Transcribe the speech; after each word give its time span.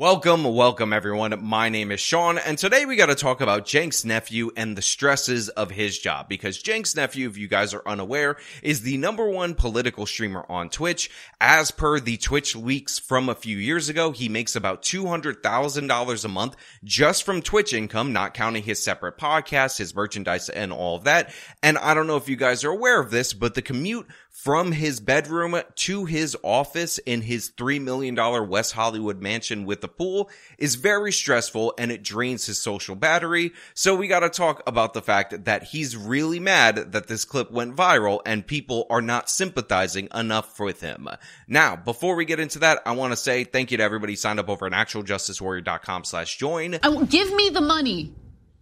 Welcome, 0.00 0.44
welcome 0.44 0.94
everyone. 0.94 1.44
My 1.44 1.68
name 1.68 1.92
is 1.92 2.00
Sean, 2.00 2.38
and 2.38 2.56
today 2.56 2.86
we 2.86 2.96
got 2.96 3.10
to 3.10 3.14
talk 3.14 3.42
about 3.42 3.68
Cenk's 3.68 4.02
nephew 4.02 4.50
and 4.56 4.74
the 4.74 4.80
stresses 4.80 5.50
of 5.50 5.70
his 5.70 5.98
job. 5.98 6.26
Because 6.26 6.58
Cenk's 6.58 6.96
nephew, 6.96 7.28
if 7.28 7.36
you 7.36 7.48
guys 7.48 7.74
are 7.74 7.82
unaware, 7.84 8.38
is 8.62 8.80
the 8.80 8.96
number 8.96 9.28
one 9.28 9.54
political 9.54 10.06
streamer 10.06 10.46
on 10.48 10.70
Twitch. 10.70 11.10
As 11.38 11.70
per 11.70 12.00
the 12.00 12.16
Twitch 12.16 12.56
leaks 12.56 12.98
from 12.98 13.28
a 13.28 13.34
few 13.34 13.58
years 13.58 13.90
ago, 13.90 14.10
he 14.10 14.30
makes 14.30 14.56
about 14.56 14.80
$200,000 14.80 16.24
a 16.24 16.28
month 16.28 16.56
just 16.82 17.24
from 17.24 17.42
Twitch 17.42 17.74
income, 17.74 18.14
not 18.14 18.32
counting 18.32 18.62
his 18.62 18.82
separate 18.82 19.18
podcasts, 19.18 19.76
his 19.76 19.94
merchandise, 19.94 20.48
and 20.48 20.72
all 20.72 20.96
of 20.96 21.04
that. 21.04 21.30
And 21.62 21.76
I 21.76 21.92
don't 21.92 22.06
know 22.06 22.16
if 22.16 22.26
you 22.26 22.36
guys 22.36 22.64
are 22.64 22.70
aware 22.70 23.02
of 23.02 23.10
this, 23.10 23.34
but 23.34 23.54
the 23.54 23.60
commute 23.60 24.06
from 24.30 24.72
his 24.72 25.00
bedroom 25.00 25.60
to 25.74 26.04
his 26.06 26.36
office 26.42 26.98
in 26.98 27.20
his 27.20 27.50
$3 27.50 27.80
million 27.80 28.14
West 28.48 28.72
Hollywood 28.72 29.20
mansion 29.20 29.66
with 29.66 29.80
the 29.80 29.88
pool 29.88 30.30
is 30.56 30.76
very 30.76 31.12
stressful 31.12 31.74
and 31.76 31.92
it 31.92 32.02
drains 32.02 32.46
his 32.46 32.58
social 32.58 32.94
battery. 32.94 33.52
So 33.74 33.94
we 33.94 34.08
gotta 34.08 34.30
talk 34.30 34.62
about 34.66 34.94
the 34.94 35.02
fact 35.02 35.44
that 35.44 35.64
he's 35.64 35.96
really 35.96 36.40
mad 36.40 36.92
that 36.92 37.06
this 37.06 37.24
clip 37.24 37.50
went 37.50 37.76
viral 37.76 38.20
and 38.24 38.46
people 38.46 38.86
are 38.88 39.02
not 39.02 39.28
sympathizing 39.28 40.08
enough 40.14 40.58
with 40.58 40.80
him. 40.80 41.08
Now, 41.46 41.76
before 41.76 42.14
we 42.14 42.24
get 42.24 42.40
into 42.40 42.60
that, 42.60 42.80
I 42.86 42.92
want 42.92 43.12
to 43.12 43.16
say 43.16 43.44
thank 43.44 43.70
you 43.70 43.76
to 43.76 43.82
everybody 43.82 44.16
signed 44.16 44.40
up 44.40 44.48
over 44.48 44.66
at 44.66 44.72
actualjusticewarrior.com 44.72 46.04
slash 46.04 46.38
join. 46.38 46.78
Oh, 46.82 47.04
give 47.04 47.32
me 47.34 47.50
the 47.50 47.60
money. 47.60 48.14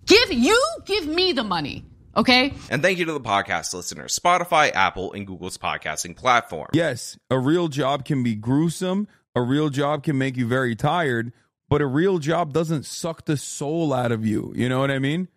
Give 0.07 0.33
you 0.33 0.61
give 0.87 1.07
me 1.07 1.33
the 1.33 1.45
money. 1.45 1.85
Okay. 2.19 2.53
And 2.69 2.83
thank 2.83 2.99
you 2.99 3.05
to 3.05 3.13
the 3.13 3.21
podcast 3.21 3.73
listeners, 3.73 4.19
Spotify, 4.19 4.75
Apple, 4.75 5.13
and 5.13 5.25
Google's 5.25 5.57
podcasting 5.57 6.17
platform. 6.17 6.67
Yes, 6.73 7.17
a 7.31 7.39
real 7.39 7.69
job 7.69 8.05
can 8.05 8.25
be 8.25 8.35
gruesome. 8.35 9.07
A 9.37 9.41
real 9.41 9.69
job 9.69 10.03
can 10.03 10.19
make 10.19 10.37
you 10.37 10.45
very 10.45 10.75
tired, 10.75 11.33
but 11.69 11.81
a 11.81 11.87
real 11.87 12.19
job 12.19 12.53
doesn't 12.53 12.87
suck 12.87 13.25
the 13.25 13.37
soul 13.37 13.95
out 13.95 14.11
of 14.11 14.27
you. 14.27 14.53
You 14.57 14.69
know 14.69 14.81
what 14.81 14.91
I 14.91 14.99
mean? 14.99 15.29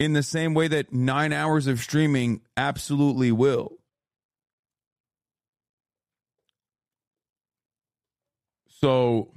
In 0.00 0.12
the 0.12 0.24
same 0.24 0.54
way 0.54 0.66
that 0.66 0.92
nine 0.92 1.32
hours 1.32 1.68
of 1.68 1.78
streaming 1.78 2.40
absolutely 2.56 3.30
will. 3.30 3.78
So 8.80 9.30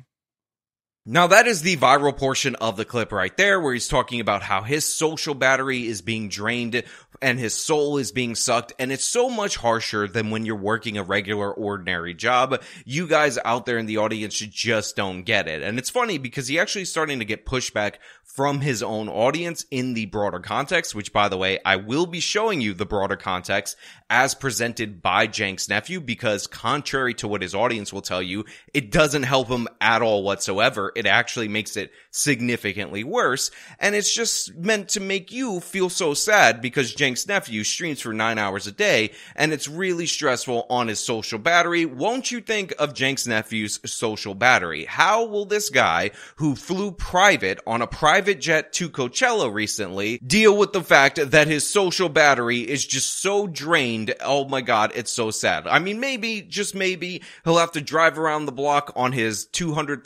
now 1.05 1.27
that 1.27 1.47
is 1.47 1.61
the 1.61 1.77
viral 1.77 2.15
portion 2.15 2.55
of 2.55 2.77
the 2.77 2.85
clip 2.85 3.11
right 3.11 3.35
there 3.37 3.59
where 3.59 3.73
he's 3.73 3.87
talking 3.87 4.19
about 4.19 4.43
how 4.43 4.61
his 4.61 4.85
social 4.85 5.33
battery 5.33 5.87
is 5.87 6.01
being 6.01 6.29
drained 6.29 6.83
and 7.21 7.39
his 7.39 7.53
soul 7.53 7.97
is 7.97 8.11
being 8.11 8.35
sucked. 8.35 8.73
And 8.79 8.91
it's 8.91 9.03
so 9.03 9.29
much 9.29 9.57
harsher 9.57 10.07
than 10.07 10.29
when 10.29 10.45
you're 10.45 10.55
working 10.55 10.97
a 10.97 11.03
regular 11.03 11.51
ordinary 11.51 12.13
job. 12.13 12.61
You 12.85 13.07
guys 13.07 13.37
out 13.43 13.65
there 13.65 13.77
in 13.77 13.85
the 13.85 13.97
audience 13.97 14.37
just 14.37 14.95
don't 14.95 15.23
get 15.23 15.47
it. 15.47 15.63
And 15.63 15.77
it's 15.77 15.89
funny 15.89 16.17
because 16.17 16.47
he 16.47 16.59
actually 16.59 16.85
starting 16.85 17.19
to 17.19 17.25
get 17.25 17.45
pushback 17.45 17.95
from 18.23 18.61
his 18.61 18.81
own 18.81 19.09
audience 19.09 19.65
in 19.71 19.93
the 19.93 20.05
broader 20.05 20.39
context, 20.39 20.95
which 20.95 21.11
by 21.11 21.27
the 21.27 21.37
way, 21.37 21.59
I 21.65 21.75
will 21.75 22.05
be 22.05 22.21
showing 22.21 22.61
you 22.61 22.73
the 22.73 22.85
broader 22.85 23.17
context 23.17 23.75
as 24.09 24.35
presented 24.35 25.01
by 25.01 25.29
Cenk's 25.29 25.67
nephew 25.67 25.99
because 25.99 26.47
contrary 26.47 27.13
to 27.15 27.27
what 27.27 27.41
his 27.41 27.53
audience 27.53 27.91
will 27.91 28.01
tell 28.01 28.21
you, 28.21 28.45
it 28.73 28.89
doesn't 28.89 29.23
help 29.23 29.49
him 29.49 29.67
at 29.81 30.01
all 30.01 30.23
whatsoever 30.23 30.91
it 30.95 31.05
actually 31.05 31.47
makes 31.47 31.75
it 31.75 31.91
significantly 32.11 33.03
worse. 33.03 33.51
And 33.79 33.95
it's 33.95 34.13
just 34.13 34.55
meant 34.55 34.89
to 34.89 34.99
make 34.99 35.31
you 35.31 35.59
feel 35.59 35.89
so 35.89 36.13
sad 36.13 36.61
because 36.61 36.93
Cenk's 36.93 37.10
nephew 37.27 37.63
streams 37.63 38.01
for 38.01 38.13
nine 38.13 38.37
hours 38.37 38.67
a 38.67 38.71
day 38.71 39.11
and 39.35 39.53
it's 39.53 39.67
really 39.67 40.05
stressful 40.05 40.65
on 40.69 40.87
his 40.87 40.99
social 40.99 41.39
battery. 41.39 41.85
Won't 41.85 42.31
you 42.31 42.41
think 42.41 42.73
of 42.79 42.97
Cenk's 42.97 43.27
nephew's 43.27 43.79
social 43.85 44.35
battery? 44.35 44.85
How 44.85 45.25
will 45.25 45.45
this 45.45 45.69
guy 45.69 46.11
who 46.35 46.55
flew 46.55 46.91
private 46.91 47.59
on 47.65 47.81
a 47.81 47.87
private 47.87 48.39
jet 48.39 48.73
to 48.73 48.89
Coachella 48.89 49.51
recently 49.53 50.17
deal 50.19 50.55
with 50.55 50.73
the 50.73 50.83
fact 50.83 51.19
that 51.31 51.47
his 51.47 51.67
social 51.67 52.09
battery 52.09 52.59
is 52.59 52.85
just 52.85 53.21
so 53.21 53.47
drained? 53.47 54.13
Oh 54.21 54.47
my 54.47 54.61
God, 54.61 54.91
it's 54.95 55.11
so 55.11 55.31
sad. 55.31 55.67
I 55.67 55.79
mean, 55.79 55.99
maybe, 55.99 56.41
just 56.41 56.75
maybe, 56.75 57.21
he'll 57.43 57.57
have 57.57 57.71
to 57.73 57.81
drive 57.81 58.17
around 58.17 58.45
the 58.45 58.51
block 58.51 58.91
on 58.95 59.11
his 59.11 59.45
$200,000 59.47 60.01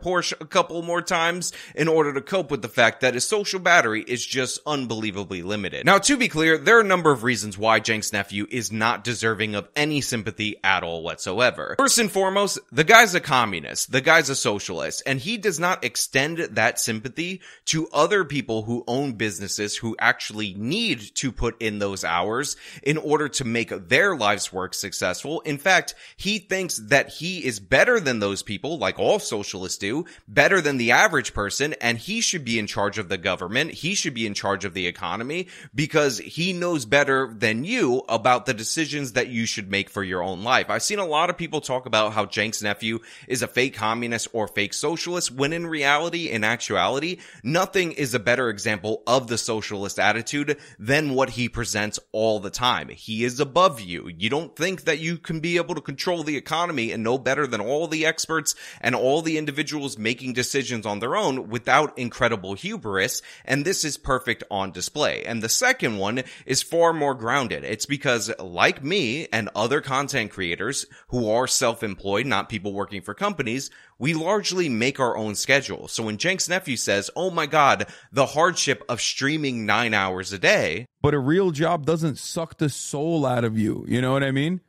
Porsche 0.00 0.40
a 0.40 0.46
couple 0.46 0.82
more 0.82 1.02
times 1.02 1.52
in 1.74 1.88
order 1.88 2.12
to 2.14 2.20
cope 2.20 2.50
with 2.50 2.62
the 2.62 2.68
fact 2.68 3.00
that 3.00 3.14
his 3.14 3.26
social 3.26 3.60
battery 3.60 4.02
is 4.06 4.24
just 4.24 4.60
unbelievably 4.66 5.42
limited. 5.42 5.84
Now, 5.86 5.98
to 5.98 6.16
be 6.16 6.28
clear, 6.30 6.56
there 6.56 6.78
are 6.78 6.82
a 6.82 6.84
number 6.84 7.10
of 7.10 7.24
reasons 7.24 7.58
why 7.58 7.80
Cenk's 7.82 8.12
nephew 8.12 8.46
is 8.50 8.70
not 8.70 9.04
deserving 9.04 9.54
of 9.54 9.68
any 9.74 10.00
sympathy 10.00 10.56
at 10.62 10.82
all 10.82 11.02
whatsoever. 11.02 11.74
First 11.78 11.98
and 11.98 12.10
foremost, 12.10 12.58
the 12.70 12.84
guy's 12.84 13.14
a 13.14 13.20
communist, 13.20 13.92
the 13.92 14.00
guy's 14.00 14.30
a 14.30 14.36
socialist, 14.36 15.02
and 15.06 15.20
he 15.20 15.36
does 15.36 15.58
not 15.58 15.84
extend 15.84 16.38
that 16.38 16.78
sympathy 16.78 17.40
to 17.66 17.88
other 17.92 18.24
people 18.24 18.62
who 18.62 18.84
own 18.86 19.12
businesses 19.12 19.76
who 19.76 19.96
actually 19.98 20.54
need 20.54 21.00
to 21.16 21.32
put 21.32 21.60
in 21.60 21.78
those 21.78 22.04
hours 22.04 22.56
in 22.82 22.96
order 22.96 23.28
to 23.28 23.44
make 23.44 23.70
their 23.88 24.16
lives 24.16 24.52
work 24.52 24.74
successful. 24.74 25.40
In 25.40 25.58
fact, 25.58 25.94
he 26.16 26.38
thinks 26.38 26.76
that 26.76 27.08
he 27.08 27.44
is 27.44 27.60
better 27.60 27.98
than 28.00 28.20
those 28.20 28.42
people, 28.42 28.78
like 28.78 28.98
all 28.98 29.18
socialists 29.18 29.78
do, 29.78 30.04
better 30.28 30.60
than 30.60 30.76
the 30.76 30.92
average 30.92 31.34
person 31.34 31.74
and 31.80 31.98
he 31.98 32.20
should 32.20 32.44
be 32.44 32.58
in 32.58 32.66
charge 32.66 32.98
of 32.98 33.08
the 33.08 33.18
government. 33.18 33.72
He 33.72 33.94
should 33.94 34.14
be 34.14 34.26
in 34.26 34.34
charge 34.34 34.64
of 34.64 34.74
the 34.74 34.86
economy 34.86 35.48
because 35.74 36.19
he 36.20 36.52
knows 36.52 36.84
better 36.84 37.32
than 37.32 37.64
you 37.64 38.02
about 38.08 38.46
the 38.46 38.54
decisions 38.54 39.12
that 39.12 39.28
you 39.28 39.46
should 39.46 39.70
make 39.70 39.90
for 39.90 40.02
your 40.02 40.22
own 40.22 40.42
life. 40.42 40.70
I've 40.70 40.82
seen 40.82 40.98
a 40.98 41.06
lot 41.06 41.30
of 41.30 41.36
people 41.36 41.60
talk 41.60 41.86
about 41.86 42.12
how 42.12 42.28
Cenk's 42.28 42.62
nephew 42.62 43.00
is 43.26 43.42
a 43.42 43.48
fake 43.48 43.74
communist 43.74 44.28
or 44.32 44.48
fake 44.48 44.74
socialist 44.74 45.30
when 45.30 45.52
in 45.52 45.66
reality, 45.66 46.28
in 46.28 46.44
actuality, 46.44 47.18
nothing 47.42 47.92
is 47.92 48.14
a 48.14 48.18
better 48.18 48.48
example 48.48 49.02
of 49.06 49.28
the 49.28 49.38
socialist 49.38 49.98
attitude 49.98 50.58
than 50.78 51.14
what 51.14 51.30
he 51.30 51.48
presents 51.48 51.98
all 52.12 52.40
the 52.40 52.50
time. 52.50 52.88
He 52.88 53.24
is 53.24 53.40
above 53.40 53.80
you. 53.80 54.10
You 54.16 54.30
don't 54.30 54.54
think 54.56 54.84
that 54.84 54.98
you 54.98 55.18
can 55.18 55.40
be 55.40 55.56
able 55.56 55.74
to 55.74 55.80
control 55.80 56.22
the 56.22 56.36
economy 56.36 56.92
and 56.92 57.02
know 57.02 57.18
better 57.18 57.46
than 57.46 57.60
all 57.60 57.86
the 57.86 58.06
experts 58.06 58.54
and 58.80 58.94
all 58.94 59.22
the 59.22 59.38
individuals 59.38 59.98
making 59.98 60.32
decisions 60.32 60.86
on 60.86 60.98
their 60.98 61.16
own 61.16 61.48
without 61.48 61.98
incredible 61.98 62.54
hubris. 62.54 63.22
And 63.44 63.64
this 63.64 63.84
is 63.84 63.96
perfect 63.96 64.44
on 64.50 64.72
display. 64.72 65.24
And 65.24 65.42
the 65.42 65.48
second 65.48 65.98
one 66.00 66.24
is 66.46 66.62
far 66.62 66.92
more 66.92 67.14
grounded. 67.14 67.62
It's 67.62 67.86
because 67.86 68.32
like 68.40 68.82
me 68.82 69.28
and 69.32 69.48
other 69.54 69.80
content 69.80 70.32
creators 70.32 70.86
who 71.08 71.30
are 71.30 71.46
self-employed, 71.46 72.26
not 72.26 72.48
people 72.48 72.72
working 72.72 73.02
for 73.02 73.14
companies, 73.14 73.70
we 73.98 74.14
largely 74.14 74.68
make 74.68 74.98
our 74.98 75.16
own 75.16 75.34
schedule. 75.34 75.86
So 75.86 76.02
when 76.02 76.18
Cenk's 76.18 76.48
nephew 76.48 76.76
says, 76.76 77.10
Oh 77.14 77.30
my 77.30 77.46
God, 77.46 77.86
the 78.10 78.26
hardship 78.26 78.82
of 78.88 79.00
streaming 79.00 79.66
nine 79.66 79.94
hours 79.94 80.32
a 80.32 80.38
day. 80.38 80.86
But 81.02 81.14
a 81.14 81.18
real 81.18 81.50
job 81.50 81.86
doesn't 81.86 82.18
suck 82.18 82.58
the 82.58 82.70
soul 82.70 83.24
out 83.26 83.44
of 83.44 83.58
you. 83.58 83.84
You 83.86 84.00
know 84.00 84.12
what 84.12 84.24
I 84.24 84.30
mean? 84.30 84.62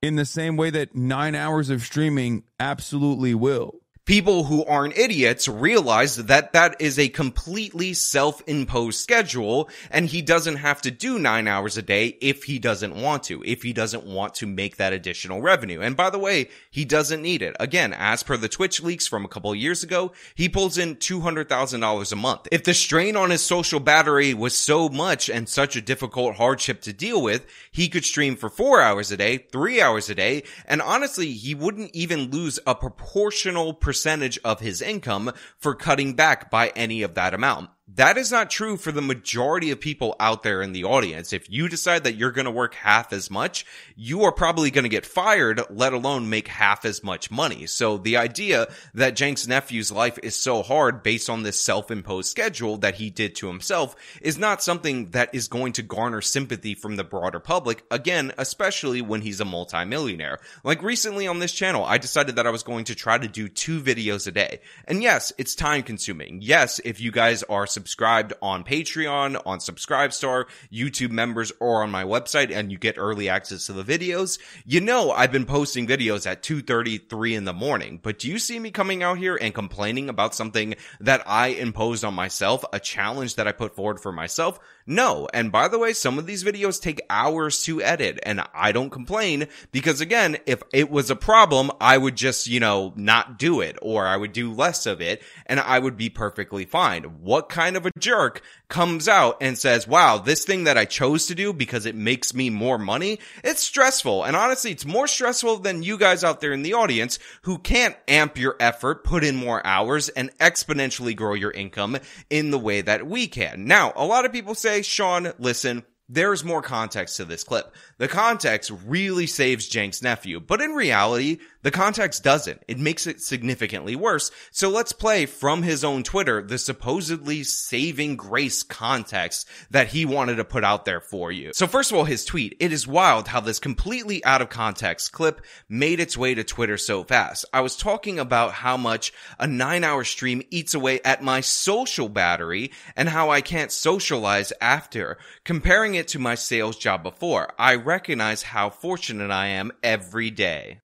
In 0.00 0.16
the 0.16 0.24
same 0.24 0.56
way 0.56 0.70
that 0.70 0.94
nine 0.94 1.34
hours 1.34 1.68
of 1.68 1.82
streaming 1.82 2.44
absolutely 2.58 3.34
will 3.34 3.79
people 4.10 4.42
who 4.42 4.64
aren't 4.64 4.98
idiots 4.98 5.46
realize 5.46 6.16
that 6.16 6.52
that 6.52 6.74
is 6.80 6.98
a 6.98 7.08
completely 7.08 7.94
self-imposed 7.94 8.98
schedule 8.98 9.70
and 9.88 10.08
he 10.08 10.20
doesn't 10.20 10.56
have 10.56 10.82
to 10.82 10.90
do 10.90 11.16
nine 11.16 11.46
hours 11.46 11.76
a 11.76 11.82
day 11.82 12.06
if 12.20 12.42
he 12.42 12.58
doesn't 12.58 13.00
want 13.00 13.22
to, 13.22 13.40
if 13.46 13.62
he 13.62 13.72
doesn't 13.72 14.04
want 14.04 14.34
to 14.34 14.48
make 14.48 14.78
that 14.78 14.92
additional 14.92 15.40
revenue. 15.40 15.80
And 15.80 15.96
by 15.96 16.10
the 16.10 16.18
way, 16.18 16.48
he 16.72 16.84
doesn't 16.84 17.22
need 17.22 17.40
it. 17.40 17.54
Again, 17.60 17.94
as 17.96 18.24
per 18.24 18.36
the 18.36 18.48
Twitch 18.48 18.82
leaks 18.82 19.06
from 19.06 19.24
a 19.24 19.28
couple 19.28 19.54
years 19.54 19.84
ago, 19.84 20.10
he 20.34 20.48
pulls 20.48 20.76
in 20.76 20.96
$200,000 20.96 22.12
a 22.12 22.16
month. 22.16 22.48
If 22.50 22.64
the 22.64 22.74
strain 22.74 23.14
on 23.14 23.30
his 23.30 23.42
social 23.42 23.78
battery 23.78 24.34
was 24.34 24.58
so 24.58 24.88
much 24.88 25.30
and 25.30 25.48
such 25.48 25.76
a 25.76 25.80
difficult 25.80 26.34
hardship 26.34 26.80
to 26.82 26.92
deal 26.92 27.22
with, 27.22 27.46
he 27.70 27.88
could 27.88 28.04
stream 28.04 28.34
for 28.34 28.50
four 28.50 28.82
hours 28.82 29.12
a 29.12 29.16
day, 29.16 29.36
three 29.36 29.80
hours 29.80 30.10
a 30.10 30.16
day, 30.16 30.42
and 30.66 30.82
honestly, 30.82 31.30
he 31.30 31.54
wouldn't 31.54 31.94
even 31.94 32.32
lose 32.32 32.58
a 32.66 32.74
proportional 32.74 33.72
percentage 33.72 33.99
percentage 34.00 34.38
of 34.42 34.60
his 34.60 34.80
income 34.80 35.30
for 35.58 35.74
cutting 35.74 36.14
back 36.14 36.50
by 36.50 36.68
any 36.68 37.02
of 37.02 37.12
that 37.12 37.34
amount. 37.34 37.68
That 37.96 38.18
is 38.18 38.30
not 38.30 38.50
true 38.50 38.76
for 38.76 38.92
the 38.92 39.02
majority 39.02 39.70
of 39.72 39.80
people 39.80 40.14
out 40.20 40.42
there 40.42 40.62
in 40.62 40.72
the 40.72 40.84
audience. 40.84 41.32
If 41.32 41.50
you 41.50 41.68
decide 41.68 42.04
that 42.04 42.14
you're 42.14 42.30
going 42.30 42.44
to 42.44 42.50
work 42.50 42.74
half 42.74 43.12
as 43.12 43.30
much, 43.30 43.66
you 43.96 44.22
are 44.22 44.32
probably 44.32 44.70
going 44.70 44.84
to 44.84 44.88
get 44.88 45.04
fired, 45.04 45.60
let 45.70 45.92
alone 45.92 46.30
make 46.30 46.46
half 46.46 46.84
as 46.84 47.02
much 47.02 47.30
money. 47.30 47.66
So 47.66 47.98
the 47.98 48.16
idea 48.16 48.68
that 48.94 49.18
Cenk's 49.18 49.48
nephew's 49.48 49.90
life 49.90 50.18
is 50.22 50.36
so 50.36 50.62
hard 50.62 51.02
based 51.02 51.28
on 51.28 51.42
this 51.42 51.60
self-imposed 51.60 52.30
schedule 52.30 52.76
that 52.78 52.94
he 52.94 53.10
did 53.10 53.34
to 53.36 53.48
himself 53.48 53.96
is 54.20 54.38
not 54.38 54.62
something 54.62 55.10
that 55.10 55.34
is 55.34 55.48
going 55.48 55.72
to 55.72 55.82
garner 55.82 56.20
sympathy 56.20 56.74
from 56.74 56.96
the 56.96 57.04
broader 57.04 57.40
public. 57.40 57.82
Again, 57.90 58.32
especially 58.38 59.02
when 59.02 59.22
he's 59.22 59.40
a 59.40 59.44
multimillionaire. 59.44 60.38
Like 60.62 60.82
recently 60.82 61.26
on 61.26 61.40
this 61.40 61.52
channel, 61.52 61.84
I 61.84 61.98
decided 61.98 62.36
that 62.36 62.46
I 62.46 62.50
was 62.50 62.62
going 62.62 62.84
to 62.84 62.94
try 62.94 63.18
to 63.18 63.26
do 63.26 63.48
two 63.48 63.80
videos 63.80 64.28
a 64.28 64.30
day. 64.30 64.60
And 64.86 65.02
yes, 65.02 65.32
it's 65.38 65.56
time 65.56 65.82
consuming. 65.82 66.38
Yes, 66.40 66.80
if 66.84 67.00
you 67.00 67.10
guys 67.10 67.42
are 67.44 67.66
subscribed 67.80 68.34
on 68.42 68.62
Patreon, 68.62 69.40
on 69.46 69.58
Subscribestar, 69.58 70.44
YouTube 70.70 71.12
members, 71.12 71.50
or 71.60 71.82
on 71.82 71.90
my 71.90 72.04
website, 72.04 72.54
and 72.54 72.70
you 72.70 72.76
get 72.76 72.98
early 72.98 73.30
access 73.30 73.64
to 73.66 73.72
the 73.72 73.82
videos, 73.82 74.38
you 74.66 74.82
know 74.82 75.12
I've 75.12 75.32
been 75.32 75.46
posting 75.46 75.86
videos 75.86 76.26
at 76.26 76.42
2.33 76.42 77.36
in 77.38 77.44
the 77.46 77.54
morning. 77.54 77.98
But 78.02 78.18
do 78.18 78.28
you 78.28 78.38
see 78.38 78.58
me 78.58 78.70
coming 78.70 79.02
out 79.02 79.16
here 79.16 79.38
and 79.40 79.54
complaining 79.54 80.10
about 80.10 80.34
something 80.34 80.74
that 81.00 81.22
I 81.26 81.48
imposed 81.48 82.04
on 82.04 82.12
myself, 82.12 82.66
a 82.70 82.78
challenge 82.78 83.36
that 83.36 83.48
I 83.48 83.52
put 83.52 83.74
forward 83.74 83.98
for 83.98 84.12
myself? 84.12 84.60
No. 84.90 85.28
And 85.32 85.52
by 85.52 85.68
the 85.68 85.78
way, 85.78 85.92
some 85.92 86.18
of 86.18 86.26
these 86.26 86.42
videos 86.42 86.82
take 86.82 87.00
hours 87.08 87.62
to 87.62 87.80
edit 87.80 88.18
and 88.24 88.42
I 88.52 88.72
don't 88.72 88.90
complain 88.90 89.46
because 89.70 90.00
again, 90.00 90.38
if 90.46 90.64
it 90.72 90.90
was 90.90 91.10
a 91.10 91.16
problem, 91.16 91.70
I 91.80 91.96
would 91.96 92.16
just, 92.16 92.48
you 92.48 92.58
know, 92.58 92.92
not 92.96 93.38
do 93.38 93.60
it 93.60 93.78
or 93.80 94.04
I 94.04 94.16
would 94.16 94.32
do 94.32 94.52
less 94.52 94.86
of 94.86 95.00
it 95.00 95.22
and 95.46 95.60
I 95.60 95.78
would 95.78 95.96
be 95.96 96.10
perfectly 96.10 96.64
fine. 96.64 97.04
What 97.04 97.48
kind 97.48 97.76
of 97.76 97.86
a 97.86 97.92
jerk 98.00 98.42
comes 98.66 99.06
out 99.06 99.36
and 99.40 99.56
says, 99.56 99.86
wow, 99.86 100.18
this 100.18 100.44
thing 100.44 100.64
that 100.64 100.76
I 100.76 100.86
chose 100.86 101.26
to 101.26 101.36
do 101.36 101.52
because 101.52 101.86
it 101.86 101.94
makes 101.94 102.34
me 102.34 102.50
more 102.50 102.78
money, 102.78 103.20
it's 103.44 103.62
stressful. 103.62 104.24
And 104.24 104.34
honestly, 104.34 104.72
it's 104.72 104.84
more 104.84 105.06
stressful 105.06 105.58
than 105.58 105.84
you 105.84 105.98
guys 105.98 106.24
out 106.24 106.40
there 106.40 106.52
in 106.52 106.62
the 106.62 106.74
audience 106.74 107.20
who 107.42 107.58
can't 107.58 107.94
amp 108.08 108.36
your 108.36 108.56
effort, 108.58 109.04
put 109.04 109.22
in 109.22 109.36
more 109.36 109.64
hours 109.64 110.08
and 110.08 110.36
exponentially 110.38 111.14
grow 111.14 111.34
your 111.34 111.52
income 111.52 111.96
in 112.28 112.50
the 112.50 112.58
way 112.58 112.80
that 112.80 113.06
we 113.06 113.28
can. 113.28 113.66
Now, 113.66 113.92
a 113.94 114.04
lot 114.04 114.24
of 114.24 114.32
people 114.32 114.56
say, 114.56 114.79
Sean, 114.86 115.32
listen, 115.38 115.84
there's 116.08 116.44
more 116.44 116.62
context 116.62 117.16
to 117.16 117.24
this 117.24 117.44
clip. 117.44 117.72
The 118.00 118.08
context 118.08 118.72
really 118.86 119.26
saves 119.26 119.68
Cenk's 119.68 120.00
nephew, 120.00 120.40
but 120.40 120.62
in 120.62 120.70
reality, 120.70 121.36
the 121.62 121.70
context 121.70 122.24
doesn't. 122.24 122.62
It 122.66 122.78
makes 122.78 123.06
it 123.06 123.20
significantly 123.20 123.94
worse. 123.94 124.30
So 124.50 124.70
let's 124.70 124.92
play 124.92 125.26
from 125.26 125.62
his 125.62 125.84
own 125.84 126.02
Twitter 126.02 126.40
the 126.40 126.56
supposedly 126.56 127.42
saving 127.42 128.16
grace 128.16 128.62
context 128.62 129.46
that 129.70 129.88
he 129.88 130.06
wanted 130.06 130.36
to 130.36 130.46
put 130.46 130.64
out 130.64 130.86
there 130.86 131.02
for 131.02 131.30
you. 131.30 131.50
So 131.52 131.66
first 131.66 131.92
of 131.92 131.98
all, 131.98 132.04
his 132.04 132.24
tweet. 132.24 132.56
It 132.58 132.72
is 132.72 132.86
wild 132.86 133.28
how 133.28 133.40
this 133.40 133.58
completely 133.58 134.24
out 134.24 134.40
of 134.40 134.48
context 134.48 135.12
clip 135.12 135.44
made 135.68 136.00
its 136.00 136.16
way 136.16 136.34
to 136.34 136.42
Twitter 136.42 136.78
so 136.78 137.04
fast. 137.04 137.44
I 137.52 137.60
was 137.60 137.76
talking 137.76 138.18
about 138.18 138.52
how 138.52 138.78
much 138.78 139.12
a 139.38 139.46
nine 139.46 139.84
hour 139.84 140.04
stream 140.04 140.42
eats 140.48 140.72
away 140.72 141.00
at 141.04 141.22
my 141.22 141.42
social 141.42 142.08
battery 142.08 142.72
and 142.96 143.10
how 143.10 143.28
I 143.28 143.42
can't 143.42 143.70
socialize 143.70 144.54
after. 144.62 145.18
Comparing 145.44 145.96
it 145.96 146.08
to 146.08 146.18
my 146.18 146.34
sales 146.34 146.78
job 146.78 147.02
before, 147.02 147.52
I 147.58 147.76
recognize 147.90 148.42
how 148.42 148.70
fortunate 148.70 149.32
I 149.32 149.48
am 149.48 149.72
every 149.82 150.30
day. 150.30 150.78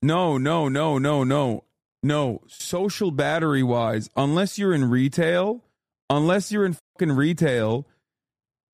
No, 0.00 0.38
no, 0.38 0.68
no, 0.68 0.98
no, 0.98 1.24
no. 1.24 1.64
No, 2.02 2.42
social 2.46 3.10
battery 3.10 3.62
wise, 3.62 4.10
unless 4.14 4.58
you're 4.58 4.74
in 4.74 4.90
retail, 4.90 5.62
unless 6.10 6.52
you're 6.52 6.66
in 6.66 6.76
fucking 6.98 7.16
retail, 7.16 7.86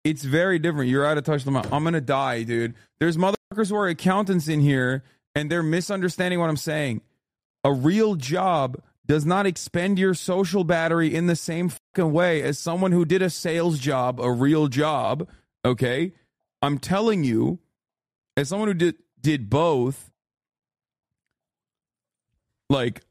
it's 0.03 0.25
very 0.25 0.59
different. 0.59 0.91
You're 0.91 1.07
out 1.07 1.19
of 1.19 1.25
touch. 1.25 1.47
I'm 1.47 1.83
going 1.83 1.95
to 1.95 2.01
die, 2.01 2.43
dude. 2.43 2.75
There's 2.99 3.17
motherfuckers 3.17 3.71
who 3.71 3.77
are 3.77 3.87
accountants 3.87 4.49
in 4.49 4.61
here 4.61 5.05
and 5.35 5.51
they're 5.51 5.63
misunderstanding 5.63 6.41
what 6.41 6.51
I'm 6.51 6.57
saying. 6.57 7.03
A 7.63 7.73
real 7.73 8.17
job 8.17 8.83
does 9.07 9.25
not 9.27 9.47
expend 9.47 9.99
your 9.99 10.15
social 10.15 10.65
battery 10.65 11.15
in 11.15 11.27
the 11.27 11.37
same 11.37 11.69
fucking 11.69 12.13
way 12.13 12.43
as 12.43 12.59
someone 12.59 12.93
who 12.93 13.05
did 13.05 13.23
a 13.23 13.31
sales 13.31 13.79
job, 13.79 14.21
a 14.21 14.33
real 14.33 14.67
job. 14.69 15.29
Okay. 15.65 16.15
I'm 16.63 16.79
telling 16.79 17.25
you, 17.25 17.59
as 18.37 18.49
someone 18.49 18.69
who 18.69 18.75
did, 18.75 18.97
did 19.21 19.51
both, 19.51 20.11
like 22.69 23.03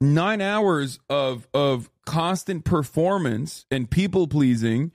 nine 0.00 0.40
hours 0.40 0.98
of 1.08 1.48
of 1.52 1.90
constant 2.06 2.64
performance 2.64 3.66
and 3.70 3.90
people 3.90 4.26
pleasing 4.26 4.92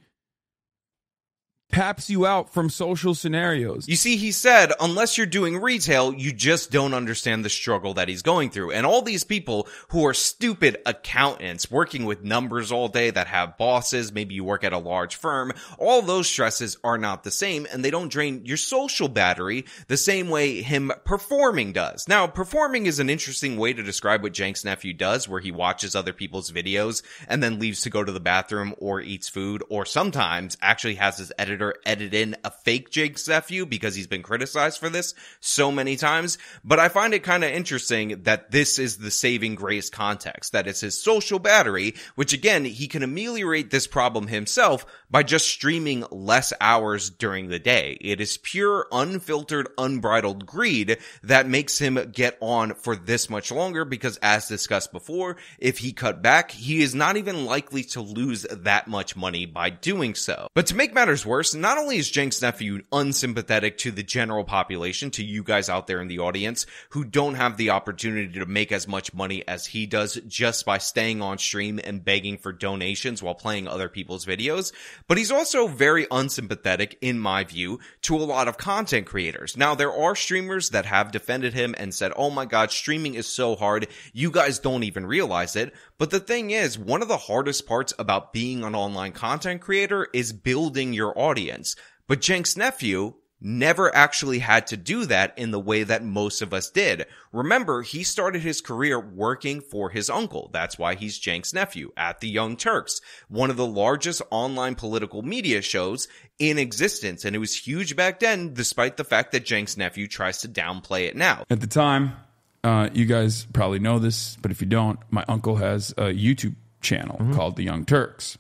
taps 1.73 2.09
you 2.09 2.25
out 2.25 2.53
from 2.53 2.69
social 2.69 3.15
scenarios. 3.15 3.87
You 3.87 3.95
see, 3.95 4.15
he 4.15 4.31
said, 4.31 4.71
unless 4.79 5.17
you're 5.17 5.25
doing 5.25 5.57
retail, 5.57 6.13
you 6.13 6.31
just 6.31 6.71
don't 6.71 6.93
understand 6.93 7.43
the 7.43 7.49
struggle 7.49 7.95
that 7.95 8.07
he's 8.07 8.21
going 8.21 8.51
through. 8.51 8.71
And 8.71 8.85
all 8.85 9.01
these 9.01 9.23
people 9.23 9.67
who 9.89 10.05
are 10.05 10.13
stupid 10.13 10.77
accountants 10.85 11.71
working 11.71 12.05
with 12.05 12.23
numbers 12.23 12.71
all 12.71 12.89
day 12.89 13.09
that 13.09 13.27
have 13.27 13.57
bosses, 13.57 14.13
maybe 14.13 14.35
you 14.35 14.43
work 14.43 14.63
at 14.63 14.71
a 14.71 14.77
large 14.77 15.15
firm, 15.15 15.51
all 15.79 16.01
those 16.01 16.27
stresses 16.27 16.77
are 16.83 16.97
not 16.97 17.23
the 17.23 17.31
same 17.31 17.65
and 17.71 17.83
they 17.83 17.91
don't 17.91 18.11
drain 18.11 18.45
your 18.45 18.57
social 18.57 19.07
battery 19.07 19.65
the 19.87 19.97
same 19.97 20.29
way 20.29 20.61
him 20.61 20.91
performing 21.05 21.73
does. 21.73 22.07
Now, 22.07 22.27
performing 22.27 22.85
is 22.85 22.99
an 22.99 23.09
interesting 23.09 23.57
way 23.57 23.73
to 23.73 23.81
describe 23.81 24.21
what 24.21 24.35
Cenk's 24.35 24.63
nephew 24.63 24.93
does, 24.93 25.27
where 25.27 25.41
he 25.41 25.51
watches 25.51 25.95
other 25.95 26.13
people's 26.13 26.51
videos 26.51 27.01
and 27.27 27.41
then 27.41 27.59
leaves 27.59 27.81
to 27.81 27.89
go 27.89 28.03
to 28.03 28.11
the 28.11 28.19
bathroom 28.19 28.75
or 28.77 29.01
eats 29.01 29.27
food 29.27 29.63
or 29.69 29.85
sometimes 29.85 30.55
actually 30.61 30.95
has 30.95 31.17
his 31.17 31.31
editor 31.39 31.62
editor 31.63 31.79
edit 31.85 32.13
in 32.13 32.35
a 32.43 32.51
fake 32.51 32.91
Cenk's 32.91 33.27
nephew 33.27 33.65
because 33.65 33.95
he's 33.95 34.07
been 34.07 34.23
criticized 34.23 34.79
for 34.79 34.89
this 34.89 35.13
so 35.39 35.71
many 35.71 35.95
times. 35.95 36.37
But 36.63 36.79
I 36.79 36.89
find 36.89 37.13
it 37.13 37.23
kind 37.23 37.43
of 37.43 37.51
interesting 37.51 38.23
that 38.23 38.51
this 38.51 38.79
is 38.79 38.97
the 38.97 39.11
saving 39.11 39.55
grace 39.55 39.89
context, 39.89 40.51
that 40.51 40.67
it's 40.67 40.81
his 40.81 41.01
social 41.01 41.39
battery, 41.39 41.95
which 42.15 42.33
again, 42.33 42.65
he 42.65 42.87
can 42.87 43.03
ameliorate 43.03 43.69
this 43.69 43.87
problem 43.87 44.27
himself 44.27 44.85
by 45.09 45.23
just 45.23 45.47
streaming 45.47 46.05
less 46.11 46.51
hours 46.59 47.09
during 47.09 47.47
the 47.47 47.59
day. 47.59 47.97
It 48.01 48.19
is 48.19 48.37
pure, 48.37 48.87
unfiltered, 48.91 49.67
unbridled 49.77 50.45
greed 50.45 50.97
that 51.21 51.47
makes 51.47 51.77
him 51.77 52.11
get 52.11 52.37
on 52.41 52.73
for 52.73 52.95
this 52.95 53.29
much 53.29 53.51
longer 53.51 53.85
because 53.85 54.17
as 54.17 54.47
discussed 54.47 54.91
before, 54.91 55.37
if 55.59 55.77
he 55.77 55.93
cut 55.93 56.21
back, 56.21 56.51
he 56.51 56.81
is 56.81 56.95
not 56.95 57.17
even 57.17 57.45
likely 57.45 57.83
to 57.83 58.01
lose 58.01 58.45
that 58.49 58.87
much 58.87 59.15
money 59.15 59.45
by 59.45 59.69
doing 59.69 60.15
so. 60.15 60.47
But 60.55 60.67
to 60.67 60.75
make 60.75 60.93
matters 60.93 61.25
worse, 61.25 61.52
not 61.55 61.77
only 61.77 61.97
is 61.97 62.09
Cenk's 62.09 62.41
nephew 62.41 62.81
unsympathetic 62.91 63.77
to 63.79 63.91
the 63.91 64.03
general 64.03 64.43
population, 64.43 65.11
to 65.11 65.23
you 65.23 65.43
guys 65.43 65.69
out 65.69 65.87
there 65.87 66.01
in 66.01 66.07
the 66.07 66.19
audience 66.19 66.65
who 66.89 67.03
don't 67.03 67.35
have 67.35 67.57
the 67.57 67.69
opportunity 67.71 68.39
to 68.39 68.45
make 68.45 68.71
as 68.71 68.87
much 68.87 69.13
money 69.13 69.47
as 69.47 69.65
he 69.67 69.85
does 69.85 70.15
just 70.27 70.65
by 70.65 70.77
staying 70.77 71.21
on 71.21 71.37
stream 71.37 71.79
and 71.83 72.03
begging 72.05 72.37
for 72.37 72.51
donations 72.51 73.21
while 73.21 73.35
playing 73.35 73.67
other 73.67 73.89
people's 73.89 74.25
videos, 74.25 74.73
but 75.07 75.17
he's 75.17 75.31
also 75.31 75.67
very 75.67 76.07
unsympathetic, 76.11 76.97
in 77.01 77.19
my 77.19 77.43
view, 77.43 77.79
to 78.01 78.15
a 78.15 78.17
lot 78.17 78.47
of 78.47 78.57
content 78.57 79.05
creators. 79.05 79.57
Now, 79.57 79.75
there 79.75 79.93
are 79.93 80.15
streamers 80.15 80.69
that 80.69 80.85
have 80.85 81.11
defended 81.11 81.53
him 81.53 81.75
and 81.77 81.93
said, 81.93 82.11
oh 82.15 82.29
my 82.29 82.45
god, 82.45 82.71
streaming 82.71 83.15
is 83.15 83.27
so 83.27 83.55
hard, 83.55 83.87
you 84.13 84.31
guys 84.31 84.59
don't 84.59 84.83
even 84.83 85.05
realize 85.05 85.55
it. 85.55 85.73
But 86.03 86.09
the 86.09 86.19
thing 86.19 86.51
is, 86.51 86.77
one 86.77 87.01
of 87.01 87.07
the 87.07 87.15
hardest 87.15 87.65
parts 87.65 87.93
about 87.97 88.33
being 88.33 88.65
an 88.65 88.75
online 88.75 89.13
content 89.13 89.61
creator 89.61 90.09
is 90.11 90.33
building 90.33 90.91
your 90.91 91.17
audience. 91.17 91.77
But 92.09 92.21
Cenk's 92.21 92.57
nephew 92.57 93.13
never 93.39 93.95
actually 93.95 94.39
had 94.39 94.67
to 94.67 94.75
do 94.75 95.05
that 95.05 95.33
in 95.37 95.51
the 95.51 95.61
way 95.61 95.83
that 95.83 96.03
most 96.03 96.41
of 96.41 96.53
us 96.53 96.69
did. 96.69 97.05
Remember, 97.31 97.83
he 97.83 98.03
started 98.03 98.41
his 98.41 98.59
career 98.59 98.99
working 98.99 99.61
for 99.61 99.91
his 99.91 100.09
uncle. 100.09 100.49
That's 100.51 100.77
why 100.77 100.95
he's 100.95 101.23
Cenk's 101.23 101.53
nephew 101.53 101.93
at 101.95 102.19
the 102.19 102.27
Young 102.27 102.57
Turks, 102.57 102.99
one 103.29 103.49
of 103.49 103.55
the 103.55 103.65
largest 103.65 104.21
online 104.29 104.75
political 104.75 105.21
media 105.21 105.61
shows 105.61 106.09
in 106.37 106.59
existence. 106.59 107.23
And 107.23 107.33
it 107.33 107.39
was 107.39 107.55
huge 107.55 107.95
back 107.95 108.19
then, 108.19 108.53
despite 108.53 108.97
the 108.97 109.05
fact 109.05 109.31
that 109.31 109.47
Cenk's 109.47 109.77
nephew 109.77 110.09
tries 110.09 110.41
to 110.41 110.49
downplay 110.49 111.07
it 111.07 111.15
now. 111.15 111.45
At 111.49 111.61
the 111.61 111.67
time, 111.67 112.17
uh, 112.63 112.89
you 112.93 113.05
guys 113.05 113.45
probably 113.53 113.79
know 113.79 113.99
this, 113.99 114.37
but 114.41 114.51
if 114.51 114.61
you 114.61 114.67
don't, 114.67 114.99
my 115.11 115.25
uncle 115.27 115.57
has 115.57 115.91
a 115.91 116.13
YouTube 116.13 116.55
channel 116.81 117.17
mm-hmm. 117.17 117.33
called 117.33 117.55
The 117.55 117.63
Young 117.63 117.85
Turks. 117.85 118.37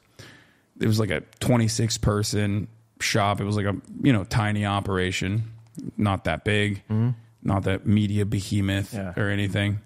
It 0.79 0.87
was 0.87 0.99
like 0.99 1.11
a 1.11 1.21
26 1.39 1.97
person 1.99 2.67
shop. 2.99 3.41
It 3.41 3.43
was 3.43 3.55
like 3.55 3.65
a 3.65 3.75
you 4.01 4.13
know 4.13 4.23
tiny 4.23 4.65
operation, 4.65 5.51
not 5.97 6.23
that 6.23 6.43
big, 6.43 6.83
mm-hmm. 6.89 7.09
not 7.43 7.63
that 7.63 7.85
media 7.85 8.25
behemoth 8.25 8.93
yeah. 8.93 9.13
or 9.17 9.29
anything. 9.29 9.81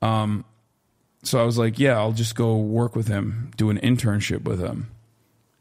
Um, 0.00 0.44
so 1.22 1.40
I 1.40 1.44
was 1.44 1.58
like, 1.58 1.78
yeah, 1.78 1.98
I'll 1.98 2.12
just 2.12 2.34
go 2.34 2.56
work 2.56 2.96
with 2.96 3.08
him, 3.08 3.50
do 3.56 3.70
an 3.70 3.78
internship 3.78 4.44
with 4.44 4.60
him, 4.60 4.90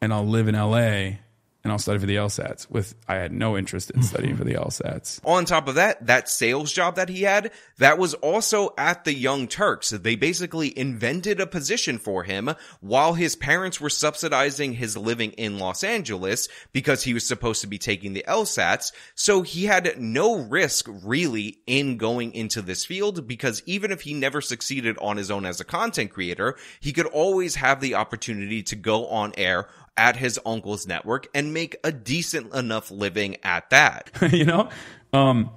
and 0.01 0.13
I'll 0.13 0.27
live 0.27 0.47
in 0.47 0.55
LA 0.55 1.17
and 1.67 1.73
I'll 1.73 1.79
study 1.79 1.99
for 1.99 2.05
the 2.05 2.15
LSATs. 2.15 2.69
With 2.71 2.95
I 3.09 3.15
had 3.15 3.33
no 3.33 3.57
interest 3.57 3.91
in 3.91 4.01
studying 4.01 4.37
for 4.37 4.45
the 4.45 4.53
LSATs. 4.53 5.19
On 5.25 5.43
top 5.43 5.67
of 5.67 5.75
that, 5.75 6.07
that 6.07 6.29
sales 6.29 6.71
job 6.71 6.95
that 6.95 7.09
he 7.09 7.23
had, 7.23 7.51
that 7.77 7.97
was 7.97 8.13
also 8.13 8.73
at 8.77 9.03
the 9.03 9.13
Young 9.13 9.49
Turks. 9.49 9.89
They 9.89 10.15
basically 10.15 10.77
invented 10.79 11.41
a 11.41 11.45
position 11.45 11.97
for 11.97 12.23
him 12.23 12.51
while 12.79 13.15
his 13.15 13.35
parents 13.35 13.81
were 13.81 13.89
subsidizing 13.89 14.75
his 14.75 14.95
living 14.95 15.33
in 15.33 15.59
Los 15.59 15.83
Angeles 15.83 16.47
because 16.71 17.03
he 17.03 17.13
was 17.13 17.25
supposed 17.25 17.59
to 17.61 17.67
be 17.67 17.77
taking 17.77 18.13
the 18.13 18.23
LSATs. 18.25 18.93
So 19.13 19.41
he 19.41 19.65
had 19.65 19.99
no 19.99 20.37
risk 20.37 20.87
really 21.03 21.57
in 21.67 21.97
going 21.97 22.33
into 22.33 22.61
this 22.61 22.85
field 22.85 23.27
because 23.27 23.61
even 23.65 23.91
if 23.91 24.01
he 24.01 24.13
never 24.13 24.39
succeeded 24.39 24.97
on 24.99 25.17
his 25.17 25.29
own 25.29 25.45
as 25.45 25.59
a 25.59 25.65
content 25.65 26.11
creator, 26.11 26.55
he 26.79 26.93
could 26.93 27.07
always 27.07 27.55
have 27.55 27.81
the 27.81 27.95
opportunity 27.95 28.63
to 28.63 28.77
go 28.77 29.07
on 29.07 29.33
air 29.37 29.67
at 29.97 30.15
his 30.15 30.39
uncle's 30.45 30.87
network 30.87 31.27
and 31.33 31.53
make 31.53 31.75
a 31.83 31.91
decent 31.91 32.53
enough 32.53 32.91
living 32.91 33.37
at 33.43 33.69
that. 33.71 34.11
you 34.31 34.45
know? 34.45 34.69
Um, 35.13 35.49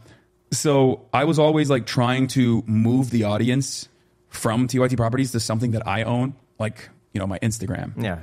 so 0.53 1.07
I 1.13 1.25
was 1.25 1.39
always 1.39 1.71
like 1.71 1.87
trying 1.87 2.27
to 2.29 2.65
move 2.67 3.11
the 3.11 3.25
audience 3.25 3.89
from 4.29 4.67
TYT 4.67 4.97
properties 4.97 5.33
to 5.33 5.41
something 5.41 5.73
that 5.73 5.87
I 5.87 6.03
own, 6.05 6.35
like 6.59 6.89
you 7.13 7.21
know, 7.21 7.27
my 7.27 7.39
Instagram. 7.41 8.03
Yeah. 8.03 8.21